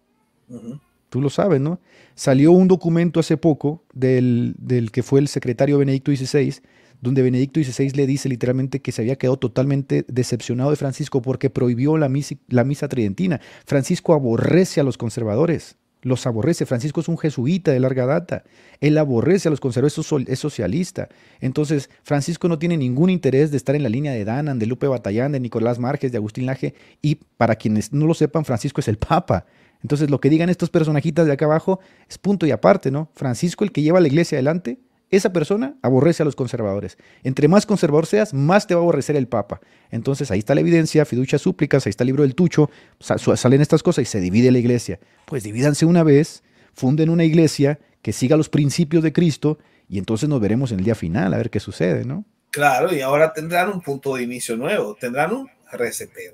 Tú 1.10 1.22
lo 1.22 1.30
sabes, 1.30 1.62
¿no? 1.62 1.80
Salió 2.16 2.52
un 2.52 2.68
documento 2.68 3.20
hace 3.20 3.38
poco 3.38 3.84
del, 3.94 4.56
del 4.58 4.92
que 4.92 5.04
fue 5.04 5.20
el 5.20 5.28
secretario 5.28 5.78
Benedicto 5.78 6.12
XVI, 6.12 6.56
donde 7.04 7.22
Benedicto 7.22 7.62
XVI 7.62 7.90
le 7.92 8.08
dice 8.08 8.30
literalmente 8.30 8.82
que 8.82 8.94
se 8.94 9.02
había 9.02 9.18
quedado 9.18 9.36
totalmente 9.36 10.06
decepcionado 10.08 10.70
de 10.70 10.78
Francisco 10.78 11.22
porque 11.22 11.50
prohibió 11.50 11.98
la 11.98 12.08
misa, 12.08 12.88
tridentina. 12.88 13.42
Francisco 13.66 14.14
aborrece 14.14 14.80
a 14.80 14.86
los 14.86 14.98
conservadores, 14.98 15.76
los 16.02 16.26
aborrece. 16.26 16.66
Francisco 16.66 17.02
es 17.02 17.10
un 17.10 17.18
jesuita 17.18 17.72
de 17.72 17.82
larga 17.82 18.06
data. 18.06 18.46
Él 18.80 18.98
aborrece 18.98 19.50
a 19.50 19.52
los 19.52 19.60
conservadores, 19.60 20.30
es 20.30 20.40
socialista. 20.40 21.10
Entonces, 21.42 21.90
Francisco 22.04 22.48
no 22.48 22.58
tiene 22.58 22.78
ningún 22.78 23.10
interés 23.10 23.52
de 23.52 23.58
estar 23.58 23.76
en 23.76 23.84
la 23.84 23.90
línea 23.90 24.14
de 24.14 24.24
Danan, 24.24 24.58
de 24.58 24.66
Lupe 24.66 24.88
Batallán, 24.88 25.34
de 25.34 25.42
Nicolás 25.42 25.80
Márquez, 25.80 26.14
de 26.14 26.20
Agustín 26.20 26.46
Laje. 26.46 26.74
Y 27.02 27.16
para 27.36 27.58
quienes 27.58 27.92
no 27.92 28.08
lo 28.08 28.14
sepan, 28.14 28.46
Francisco 28.46 28.80
es 28.80 28.88
el 28.88 28.98
Papa. 28.98 29.46
Entonces, 29.82 30.10
lo 30.10 30.22
que 30.22 30.30
digan 30.30 30.48
estos 30.48 30.70
personajitas 30.70 31.26
de 31.26 31.34
acá 31.34 31.44
abajo 31.44 31.82
es 32.10 32.18
punto 32.18 32.46
y 32.46 32.52
aparte, 32.52 32.92
¿no? 32.92 33.10
Francisco, 33.14 33.66
el 33.66 33.74
que 33.74 33.82
lleva 33.82 33.98
a 33.98 34.02
la 34.02 34.08
iglesia 34.08 34.38
adelante, 34.38 34.80
esa 35.16 35.34
persona 35.34 35.76
aborrece 35.82 36.24
a 36.24 36.26
los 36.26 36.36
conservadores. 36.36 36.98
Entre 37.24 37.48
más 37.48 37.66
conservador 37.66 38.06
seas, 38.06 38.34
más 38.34 38.68
te 38.68 38.74
va 38.74 38.82
a 38.82 38.84
aborrecer 38.84 39.16
el 39.16 39.28
Papa. 39.28 39.62
Entonces 39.92 40.32
ahí 40.32 40.40
está 40.40 40.56
la 40.56 40.62
evidencia, 40.62 41.06
fiducia 41.06 41.38
súplicas, 41.38 41.86
ahí 41.86 41.92
está 41.92 42.04
el 42.04 42.08
libro 42.08 42.24
del 42.24 42.36
Tucho, 42.36 42.70
salen 43.00 43.62
estas 43.62 43.84
cosas 43.84 44.04
y 44.04 44.06
se 44.06 44.20
divide 44.20 44.52
la 44.52 44.60
iglesia. 44.60 45.00
Pues 45.26 45.44
divídanse 45.44 45.86
una 45.86 46.04
vez, 46.04 46.44
funden 46.74 47.10
una 47.10 47.24
iglesia 47.24 47.80
que 48.02 48.12
siga 48.12 48.38
los 48.38 48.50
principios 48.50 49.04
de 49.04 49.14
Cristo 49.14 49.60
y 49.88 49.98
entonces 49.98 50.28
nos 50.30 50.42
veremos 50.42 50.72
en 50.72 50.80
el 50.80 50.86
día 50.86 50.96
final 50.96 51.34
a 51.34 51.38
ver 51.38 51.50
qué 51.50 51.60
sucede, 51.60 52.06
¿no? 52.06 52.26
Claro, 52.52 52.94
y 52.94 53.02
ahora 53.02 53.34
tendrán 53.34 53.70
un 53.70 53.82
punto 53.82 54.16
de 54.16 54.24
inicio 54.24 54.56
nuevo, 54.56 54.96
tendrán 55.00 55.34
un 55.34 55.50
reseteo. 55.72 56.34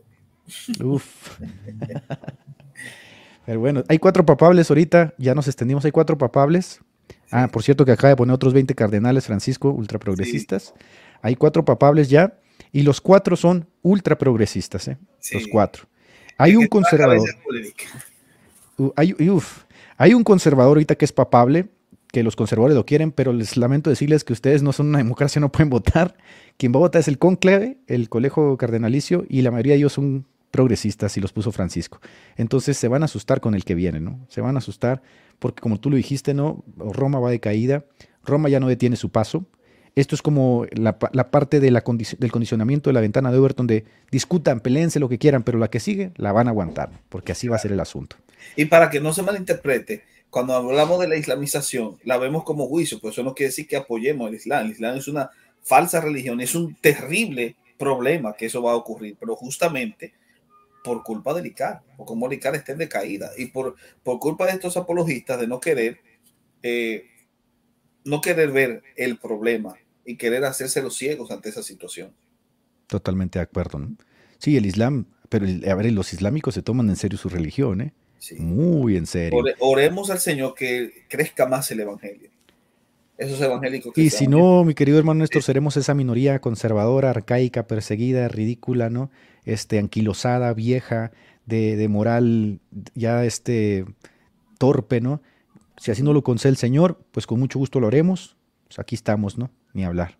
Uf. 0.83 1.39
Pero 3.45 3.59
bueno, 3.59 3.83
hay 3.87 3.97
cuatro 3.97 4.25
papables 4.25 4.69
ahorita, 4.69 5.13
ya 5.17 5.33
nos 5.33 5.47
extendimos, 5.47 5.83
hay 5.85 5.91
cuatro 5.91 6.17
papables. 6.17 6.81
Ah, 7.31 7.47
por 7.47 7.63
cierto 7.63 7.85
que 7.85 7.91
acaba 7.91 8.09
de 8.09 8.15
poner 8.15 8.33
otros 8.33 8.53
20 8.53 8.73
cardenales, 8.75 9.27
Francisco, 9.27 9.69
ultraprogresistas. 9.69 10.73
Hay 11.21 11.35
cuatro 11.35 11.63
papables 11.65 12.09
ya, 12.09 12.39
y 12.71 12.83
los 12.83 13.01
cuatro 13.01 13.35
son 13.35 13.67
ultraprogresistas, 13.81 14.87
¿eh? 14.87 14.97
Los 15.31 15.47
cuatro. 15.47 15.83
Hay 16.37 16.55
un 16.55 16.67
conservador. 16.67 17.29
hay, 18.95 19.15
hay 19.97 20.13
un 20.13 20.23
conservador 20.23 20.69
ahorita 20.69 20.95
que 20.95 21.05
es 21.05 21.11
papable, 21.11 21.67
que 22.11 22.23
los 22.23 22.35
conservadores 22.35 22.75
lo 22.75 22.85
quieren, 22.85 23.11
pero 23.11 23.33
les 23.33 23.57
lamento 23.57 23.89
decirles 23.89 24.23
que 24.23 24.33
ustedes 24.33 24.63
no 24.63 24.71
son 24.71 24.87
una 24.87 24.97
democracia, 24.97 25.39
no 25.39 25.51
pueden 25.51 25.69
votar. 25.69 26.15
Quien 26.57 26.71
va 26.71 26.77
a 26.77 26.79
votar 26.79 27.01
es 27.01 27.07
el 27.07 27.19
conclave, 27.19 27.77
el 27.87 28.09
colegio 28.09 28.57
cardenalicio, 28.57 29.25
y 29.29 29.41
la 29.41 29.51
mayoría 29.51 29.73
de 29.73 29.79
ellos 29.79 29.93
son 29.93 30.25
progresistas 30.51 31.15
y 31.17 31.21
los 31.21 31.31
puso 31.31 31.51
Francisco. 31.51 31.99
Entonces 32.37 32.77
se 32.77 32.87
van 32.87 33.03
a 33.03 33.05
asustar 33.05 33.41
con 33.41 33.55
el 33.55 33.63
que 33.63 33.75
viene, 33.75 33.99
¿no? 33.99 34.25
Se 34.29 34.41
van 34.41 34.55
a 34.55 34.59
asustar 34.59 35.01
porque 35.39 35.61
como 35.61 35.79
tú 35.79 35.89
lo 35.89 35.95
dijiste, 35.95 36.33
¿no? 36.33 36.63
Roma 36.77 37.19
va 37.19 37.31
de 37.31 37.39
caída, 37.39 37.85
Roma 38.23 38.49
ya 38.49 38.59
no 38.59 38.67
detiene 38.67 38.95
su 38.95 39.09
paso. 39.09 39.45
Esto 39.95 40.15
es 40.15 40.21
como 40.21 40.65
la, 40.71 40.97
parte 40.97 41.59
de 41.59 41.71
la 41.71 41.83
del 42.19 42.31
condicionamiento 42.31 42.89
de 42.89 42.93
la 42.93 43.01
ventana 43.01 43.31
de 43.31 43.39
Uber, 43.39 43.55
donde 43.55 43.85
discutan, 44.11 44.59
peleense 44.59 44.99
lo 44.99 45.09
que 45.09 45.17
quieran, 45.17 45.43
pero 45.43 45.57
la 45.57 45.69
que 45.69 45.79
sigue 45.79 46.11
la 46.15 46.31
van 46.31 46.47
a 46.47 46.51
aguantar, 46.51 46.91
porque 47.09 47.31
así 47.31 47.47
va 47.47 47.55
a 47.55 47.59
ser 47.59 47.71
el 47.71 47.79
asunto. 47.79 48.15
Y 48.55 48.65
para 48.65 48.89
que 48.89 49.01
no 49.01 49.13
se 49.13 49.23
malinterprete, 49.23 50.03
cuando 50.29 50.53
hablamos 50.53 50.99
de 50.99 51.07
la 51.07 51.17
islamización, 51.17 51.97
la 52.03 52.17
vemos 52.17 52.43
como 52.43 52.67
juicio, 52.67 52.99
pues 52.99 53.13
eso 53.15 53.23
no 53.23 53.33
quiere 53.33 53.49
decir 53.49 53.67
que 53.67 53.77
apoyemos 53.77 54.29
el 54.29 54.35
Islam. 54.35 54.65
El 54.65 54.71
Islam 54.71 54.97
es 54.97 55.07
una 55.07 55.31
falsa 55.63 55.99
religión, 55.99 56.39
es 56.39 56.55
un 56.55 56.75
terrible 56.75 57.55
problema 57.77 58.33
que 58.33 58.45
eso 58.45 58.61
va 58.61 58.73
a 58.73 58.75
ocurrir, 58.75 59.17
pero 59.19 59.35
justamente 59.35 60.13
por 60.83 61.03
culpa 61.03 61.33
de 61.33 61.41
Licar, 61.41 61.81
o 61.97 62.05
como 62.05 62.27
Licar 62.27 62.55
está 62.55 62.71
en 62.71 62.77
decaída, 62.79 63.31
y 63.37 63.47
por, 63.47 63.75
por 64.03 64.19
culpa 64.19 64.45
de 64.45 64.53
estos 64.53 64.77
apologistas 64.77 65.39
de 65.39 65.47
no 65.47 65.59
querer, 65.59 65.99
eh, 66.63 67.05
no 68.05 68.21
querer 68.21 68.51
ver 68.51 68.83
el 68.95 69.17
problema 69.17 69.75
y 70.05 70.17
querer 70.17 70.45
hacerse 70.45 70.81
los 70.81 70.95
ciegos 70.95 71.31
ante 71.31 71.49
esa 71.49 71.63
situación. 71.63 72.13
Totalmente 72.87 73.39
de 73.39 73.43
acuerdo. 73.43 73.87
Sí, 74.39 74.57
el 74.57 74.65
Islam, 74.65 75.05
pero 75.29 75.45
a 75.45 75.75
ver, 75.75 75.91
los 75.91 76.13
islámicos 76.13 76.55
se 76.55 76.61
toman 76.61 76.89
en 76.89 76.95
serio 76.95 77.17
su 77.17 77.29
religión, 77.29 77.81
¿eh? 77.81 77.93
Muy 78.37 78.97
en 78.97 79.05
serio. 79.05 79.41
oremos 79.59 80.09
al 80.09 80.19
Señor 80.19 80.53
que 80.53 81.05
crezca 81.07 81.45
más 81.45 81.71
el 81.71 81.81
Evangelio. 81.81 82.29
Esos 83.19 83.39
evangélicos. 83.41 83.95
y 83.97 84.09
si 84.09 84.27
no, 84.27 84.63
mi 84.63 84.73
querido 84.73 84.97
hermano 84.97 85.19
Néstor, 85.19 85.43
seremos 85.43 85.77
esa 85.77 85.93
minoría 85.93 86.39
conservadora, 86.39 87.11
arcaica, 87.11 87.67
perseguida, 87.67 88.27
ridícula, 88.29 88.89
¿no? 88.89 89.11
este, 89.45 89.79
anquilosada, 89.79 90.53
vieja, 90.53 91.11
de, 91.45 91.87
moral 91.89 92.59
ya 92.93 93.25
este, 93.25 93.85
torpe, 94.59 95.01
¿no? 95.01 95.21
Si 95.77 95.91
así 95.91 96.03
no 96.03 96.13
lo 96.13 96.23
concede 96.23 96.51
el 96.51 96.57
Señor, 96.57 96.99
pues 97.11 97.25
con 97.25 97.39
mucho 97.39 97.57
gusto 97.57 97.79
lo 97.79 97.87
haremos. 97.87 98.35
Pues 98.67 98.77
aquí 98.77 98.95
estamos, 98.95 99.37
¿no? 99.37 99.49
Ni 99.73 99.83
hablar. 99.83 100.17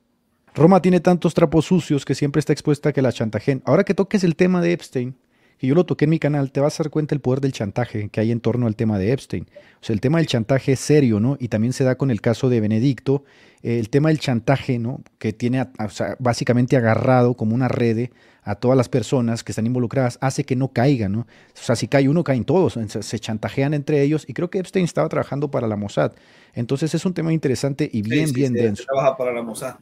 Roma 0.55 0.81
tiene 0.81 0.99
tantos 0.99 1.35
trapos 1.35 1.65
sucios 1.65 2.05
que 2.05 2.15
siempre 2.15 2.39
está 2.39 2.53
expuesta 2.53 2.89
a 2.89 2.93
que 2.93 3.01
la 3.01 3.11
chantajen. 3.11 3.61
Ahora 3.65 3.83
que 3.83 3.93
toques 3.93 4.23
el 4.23 4.35
tema 4.35 4.61
de 4.61 4.71
Epstein, 4.71 5.15
que 5.59 5.67
yo 5.67 5.75
lo 5.75 5.85
toqué 5.85 6.05
en 6.05 6.11
mi 6.11 6.19
canal, 6.19 6.51
te 6.51 6.61
vas 6.61 6.79
a 6.79 6.83
dar 6.83 6.89
cuenta 6.89 7.13
el 7.13 7.21
poder 7.21 7.41
del 7.41 7.51
chantaje 7.51 8.09
que 8.09 8.21
hay 8.21 8.31
en 8.31 8.39
torno 8.39 8.65
al 8.65 8.75
tema 8.75 8.97
de 8.97 9.11
Epstein. 9.11 9.47
O 9.81 9.85
sea, 9.85 9.93
el 9.93 9.99
tema 9.99 10.17
del 10.17 10.27
chantaje 10.27 10.71
es 10.71 10.79
serio, 10.79 11.19
¿no? 11.19 11.37
Y 11.39 11.49
también 11.49 11.73
se 11.73 11.83
da 11.83 11.95
con 11.95 12.11
el 12.11 12.21
caso 12.21 12.49
de 12.49 12.61
Benedicto. 12.61 13.23
el 13.61 13.89
tema 13.89 14.07
del 14.07 14.19
chantaje, 14.19 14.79
¿no? 14.79 15.01
Que 15.17 15.33
tiene 15.33 15.67
básicamente 16.17 16.77
agarrado 16.77 17.33
como 17.33 17.53
una 17.53 17.67
red 17.67 18.09
a 18.43 18.55
todas 18.55 18.77
las 18.77 18.87
personas 18.87 19.43
que 19.43 19.51
están 19.51 19.65
involucradas 19.65 20.17
hace 20.21 20.45
que 20.45 20.55
no 20.55 20.69
caigan, 20.71 21.11
¿no? 21.11 21.19
O 21.19 21.25
sea, 21.53 21.75
si 21.75 21.89
cae 21.89 22.07
uno, 22.07 22.23
caen 22.23 22.45
todos, 22.45 22.79
se 22.87 23.19
chantajean 23.19 23.73
entre 23.73 24.01
ellos 24.01 24.23
y 24.27 24.33
creo 24.33 24.49
que 24.49 24.59
Epstein 24.59 24.85
estaba 24.85 25.09
trabajando 25.09 25.51
para 25.51 25.67
la 25.67 25.75
Mossad. 25.75 26.13
Entonces 26.53 26.95
es 26.95 27.05
un 27.05 27.13
tema 27.13 27.33
interesante 27.33 27.89
y 27.91 28.01
bien, 28.01 28.31
bien 28.31 28.53
denso. 28.53 28.85
Trabaja 28.85 29.17
para 29.17 29.33
la 29.33 29.41
Mossad. 29.41 29.75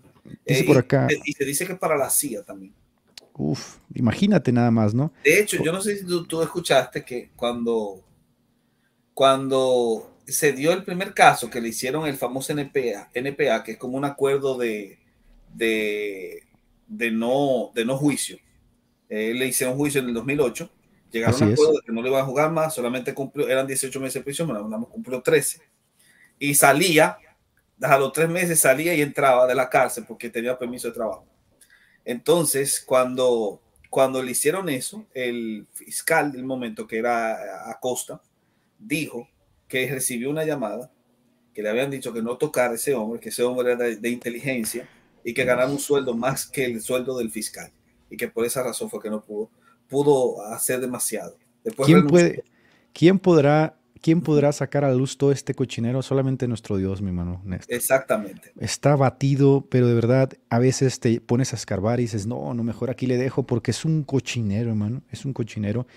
Dice 0.45 0.63
por 0.63 0.77
acá. 0.77 1.07
Y, 1.23 1.33
se 1.33 1.45
dice 1.45 1.65
que 1.65 1.75
para 1.75 1.95
la 1.95 2.09
CIA 2.09 2.43
también. 2.43 2.73
Uf, 3.37 3.77
imagínate 3.93 4.51
nada 4.51 4.71
más, 4.71 4.95
¿no? 4.95 5.13
De 5.23 5.39
hecho, 5.39 5.63
yo 5.63 5.71
no 5.71 5.79
sé 5.79 5.97
si 5.97 6.05
tú, 6.05 6.41
escuchaste 6.41 7.05
que 7.05 7.29
cuando, 7.35 8.03
cuando 9.13 10.17
se 10.25 10.53
dio 10.53 10.73
el 10.73 10.83
primer 10.83 11.13
caso 11.13 11.49
que 11.49 11.61
le 11.61 11.69
hicieron 11.69 12.07
el 12.07 12.17
famoso 12.17 12.51
NPA, 12.53 13.11
NPA 13.13 13.63
que 13.63 13.73
es 13.73 13.77
como 13.77 13.95
un 13.95 14.05
acuerdo 14.05 14.57
de, 14.57 14.97
de, 15.53 16.43
de 16.87 17.11
no, 17.11 17.71
de 17.75 17.85
no 17.85 17.95
juicio, 17.95 18.39
eh, 19.07 19.33
le 19.35 19.45
hicieron 19.45 19.77
juicio 19.77 20.01
en 20.01 20.07
el 20.07 20.13
2008. 20.15 20.71
Llegaron 21.11 21.41
a 21.41 21.45
un 21.45 21.53
acuerdo 21.53 21.73
de 21.73 21.81
que 21.85 21.91
no 21.91 22.01
le 22.01 22.09
iban 22.09 22.21
a 22.21 22.25
jugar 22.25 22.51
más, 22.51 22.73
solamente 22.73 23.13
cumplió, 23.13 23.47
eran 23.47 23.67
18 23.67 23.99
meses 23.99 24.15
de 24.15 24.21
prisión, 24.21 24.47
pero 24.47 24.89
cumplió 24.89 25.21
13. 25.21 25.61
Y 26.39 26.55
salía, 26.55 27.17
a 27.81 27.97
los 27.99 28.11
tres 28.11 28.29
meses 28.29 28.59
salía 28.59 28.95
y 28.95 29.01
entraba 29.01 29.45
de 29.45 29.53
la 29.53 29.69
cárcel 29.69 30.05
porque 30.07 30.29
tenía 30.29 30.57
permiso 30.57 30.87
de 30.87 30.95
trabajo. 30.95 31.36
Entonces, 32.07 32.81
cuando, 32.85 33.61
cuando 33.89 34.23
le 34.23 34.31
hicieron 34.31 34.69
eso, 34.69 35.05
el 35.13 35.67
fiscal 35.73 36.31
del 36.31 36.45
momento, 36.45 36.87
que 36.87 36.99
era 36.99 37.69
Acosta, 37.69 38.21
dijo 38.79 39.27
que 39.67 39.89
recibió 39.89 40.29
una 40.29 40.45
llamada 40.45 40.89
que 41.53 41.61
le 41.61 41.69
habían 41.69 41.91
dicho 41.91 42.13
que 42.13 42.21
no 42.21 42.37
tocara 42.37 42.71
a 42.71 42.75
ese 42.75 42.95
hombre, 42.95 43.19
que 43.19 43.27
ese 43.27 43.43
hombre 43.43 43.73
era 43.73 43.83
de, 43.89 44.09
inteligencia 44.09 44.87
y 45.21 45.33
que 45.33 45.43
ganaba 45.43 45.69
un 45.69 45.79
sueldo 45.79 46.15
más 46.15 46.45
que 46.45 46.63
el 46.63 46.79
sueldo 46.81 47.17
del 47.17 47.29
fiscal 47.29 47.73
y 48.09 48.15
que 48.15 48.29
por 48.29 48.45
esa 48.45 48.63
razón 48.63 48.89
fue 48.89 49.01
que 49.01 49.09
no 49.09 49.21
pudo, 49.21 49.49
pudo 49.89 50.41
hacer 50.45 50.79
demasiado. 50.79 51.37
Después 51.61 51.87
¿Quién, 51.87 52.07
puede, 52.07 52.45
¿Quién 52.93 53.19
podrá 53.19 53.76
¿Quién 54.01 54.21
podrá 54.21 54.51
sacar 54.51 54.83
a 54.83 54.89
la 54.89 54.95
luz 54.95 55.17
todo 55.17 55.31
este 55.31 55.53
cochinero? 55.53 56.01
Solamente 56.01 56.47
nuestro 56.47 56.77
Dios, 56.77 57.01
mi 57.01 57.09
hermano. 57.09 57.41
Exactamente. 57.67 58.51
Está 58.59 58.95
batido, 58.95 59.65
pero 59.69 59.87
de 59.87 59.93
verdad 59.93 60.33
a 60.49 60.59
veces 60.59 60.99
te 60.99 61.19
pones 61.21 61.53
a 61.53 61.55
escarbar 61.55 61.99
y 61.99 62.03
dices, 62.03 62.27
no, 62.27 62.53
no, 62.53 62.63
mejor 62.63 62.89
aquí 62.89 63.07
le 63.07 63.17
dejo 63.17 63.43
porque 63.43 63.71
es 63.71 63.85
un 63.85 64.03
cochinero, 64.03 64.69
hermano. 64.69 65.01
Es 65.11 65.25
un 65.25 65.33
cochinero 65.33 65.87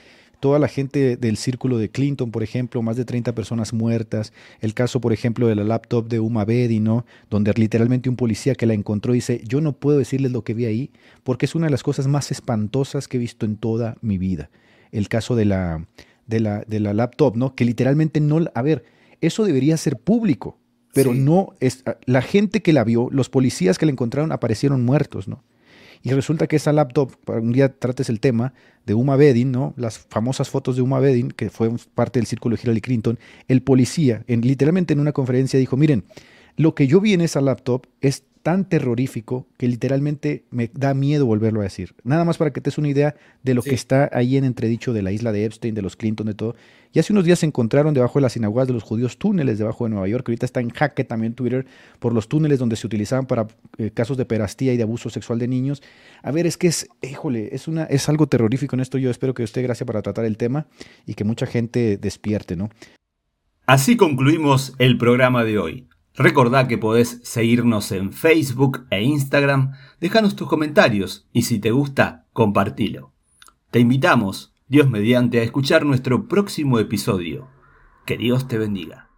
toda 0.40 0.58
la 0.58 0.68
gente 0.68 1.16
del 1.16 1.36
círculo 1.36 1.78
de 1.78 1.90
Clinton, 1.90 2.30
por 2.30 2.42
ejemplo, 2.42 2.82
más 2.82 2.96
de 2.96 3.04
30 3.04 3.34
personas 3.34 3.72
muertas, 3.72 4.32
el 4.60 4.74
caso, 4.74 5.00
por 5.00 5.12
ejemplo, 5.12 5.46
de 5.46 5.54
la 5.54 5.64
laptop 5.64 6.08
de 6.08 6.18
Uma 6.18 6.44
Bedi, 6.44 6.80
¿no? 6.80 7.04
Donde 7.28 7.52
literalmente 7.52 8.08
un 8.08 8.16
policía 8.16 8.54
que 8.54 8.66
la 8.66 8.74
encontró 8.74 9.12
dice, 9.12 9.42
yo 9.46 9.60
no 9.60 9.74
puedo 9.74 9.98
decirles 9.98 10.32
lo 10.32 10.42
que 10.42 10.54
vi 10.54 10.64
ahí, 10.64 10.90
porque 11.22 11.44
es 11.44 11.54
una 11.54 11.66
de 11.66 11.70
las 11.70 11.82
cosas 11.82 12.08
más 12.08 12.32
espantosas 12.32 13.06
que 13.06 13.18
he 13.18 13.20
visto 13.20 13.44
en 13.44 13.56
toda 13.56 13.96
mi 14.00 14.18
vida. 14.18 14.50
El 14.92 15.08
caso 15.08 15.36
de 15.36 15.44
la, 15.44 15.86
de 16.30 16.40
la, 16.40 16.64
de 16.66 16.80
la 16.80 16.94
laptop, 16.94 17.36
¿no? 17.36 17.54
Que 17.54 17.66
literalmente 17.66 18.20
no, 18.20 18.46
a 18.54 18.62
ver, 18.62 18.84
eso 19.20 19.44
debería 19.44 19.76
ser 19.76 19.98
público, 19.98 20.58
pero 20.94 21.12
no 21.12 21.54
es, 21.60 21.84
la 22.06 22.22
gente 22.22 22.62
que 22.62 22.72
la 22.72 22.84
vio, 22.84 23.08
los 23.10 23.28
policías 23.28 23.78
que 23.78 23.86
la 23.86 23.92
encontraron 23.92 24.32
aparecieron 24.32 24.84
muertos, 24.84 25.28
¿no? 25.28 25.44
Y 26.02 26.12
resulta 26.12 26.46
que 26.46 26.56
esa 26.56 26.72
laptop, 26.72 27.12
un 27.26 27.52
día 27.52 27.78
trates 27.78 28.08
el 28.08 28.20
tema 28.20 28.54
de 28.86 28.94
Uma 28.94 29.16
Bedin, 29.16 29.52
¿no? 29.52 29.74
Las 29.76 29.98
famosas 29.98 30.48
fotos 30.48 30.76
de 30.76 30.82
Uma 30.82 30.98
Bedin, 30.98 31.30
que 31.30 31.50
fue 31.50 31.70
parte 31.94 32.18
del 32.18 32.26
círculo 32.26 32.56
de 32.56 32.62
Hillary 32.62 32.80
Clinton, 32.80 33.18
el 33.48 33.62
policía, 33.62 34.24
en, 34.26 34.40
literalmente 34.40 34.94
en 34.94 35.00
una 35.00 35.12
conferencia 35.12 35.58
dijo, 35.58 35.76
miren, 35.76 36.04
lo 36.56 36.74
que 36.74 36.86
yo 36.86 37.00
vi 37.00 37.12
en 37.12 37.20
esa 37.20 37.42
laptop 37.42 37.86
es 38.00 38.24
tan 38.42 38.68
terrorífico 38.68 39.46
que 39.57 39.68
literalmente 39.68 40.44
me 40.50 40.70
da 40.72 40.94
miedo 40.94 41.26
volverlo 41.26 41.61
a 41.61 41.64
decir. 41.64 41.94
Nada 42.05 42.24
más 42.24 42.38
para 42.38 42.53
que 42.53 42.61
te 42.61 42.70
des 42.70 42.79
una 42.79 42.88
idea 42.88 43.14
de 43.42 43.55
lo 43.55 43.62
que 43.62 43.74
está 43.74 44.09
ahí 44.12 44.37
en 44.37 44.44
entredicho 44.44 44.92
de 44.92 45.03
la 45.03 45.12
isla 45.12 45.33
de 45.33 45.44
Epstein, 45.44 45.74
de 45.74 45.83
los 45.83 45.96
Clinton, 45.96 46.26
de 46.26 46.35
todo. 46.35 46.55
Y 46.92 46.98
hace 46.98 47.12
unos 47.12 47.24
días 47.24 47.38
se 47.38 47.46
encontraron 47.46 47.94
debajo 47.94 48.18
de 48.18 48.22
las 48.22 48.33
sinagogas 48.33 48.66
de 48.66 48.74
los 48.74 48.83
judíos 48.83 49.18
túneles 49.18 49.59
debajo 49.59 49.85
de 49.85 49.90
Nueva 49.90 50.09
York, 50.09 50.26
ahorita 50.26 50.46
está 50.46 50.61
en 50.61 50.70
jaque 50.70 51.05
también 51.05 51.35
Twitter 51.35 51.66
por 51.98 52.12
los 52.12 52.29
túneles 52.29 52.59
donde 52.59 52.76
se 52.76 52.87
utilizaban 52.87 53.26
para 53.26 53.46
eh, 53.79 53.90
casos 53.90 54.16
de 54.16 54.24
perastía 54.24 54.72
y 54.72 54.76
de 54.76 54.83
abuso 54.83 55.11
sexual 55.11 55.38
de 55.38 55.46
niños. 55.46 55.83
A 56.22 56.33
ver, 56.33 56.46
es 56.46 56.57
que 56.57 56.66
es, 56.66 56.88
híjole, 57.03 57.55
es, 57.55 57.68
una, 57.68 57.85
es 57.85 58.09
algo 58.09 58.26
terrorífico 58.26 58.74
en 58.74 58.81
esto. 58.81 58.98
Yo 58.98 59.11
espero 59.11 59.35
que 59.35 59.42
usted 59.42 59.62
gracias 59.62 59.87
para 59.87 60.03
tratar 60.03 60.24
el 60.24 60.37
tema 60.37 60.66
y 61.07 61.14
que 61.14 61.24
mucha 61.24 61.46
gente 61.46 61.96
despierte, 61.96 62.57
¿no? 62.57 62.70
Así 63.66 63.96
concluimos 63.96 64.74
el 64.79 64.98
programa 64.98 65.44
de 65.44 65.59
hoy. 65.59 65.89
Recordá 66.14 66.68
que 66.68 66.79
podés 66.79 67.20
seguirnos 67.23 67.92
en 67.92 68.12
Facebook 68.12 68.87
e 68.90 69.03
Instagram, 69.03 69.73
dejanos 70.01 70.37
tus 70.37 70.49
comentarios 70.49 71.29
y 71.33 71.42
si 71.42 71.59
te 71.59 71.70
gusta, 71.70 72.27
compartilo. 72.33 73.12
Te 73.70 73.81
invitamos, 73.81 74.53
Dios 74.68 74.90
mediante, 74.90 75.40
a 75.40 75.42
escuchar 75.42 75.85
nuestro 75.85 76.29
próximo 76.29 76.79
episodio. 76.79 77.49
Que 78.07 78.16
Dios 78.16 78.49
te 78.49 78.59
bendiga. 78.59 79.10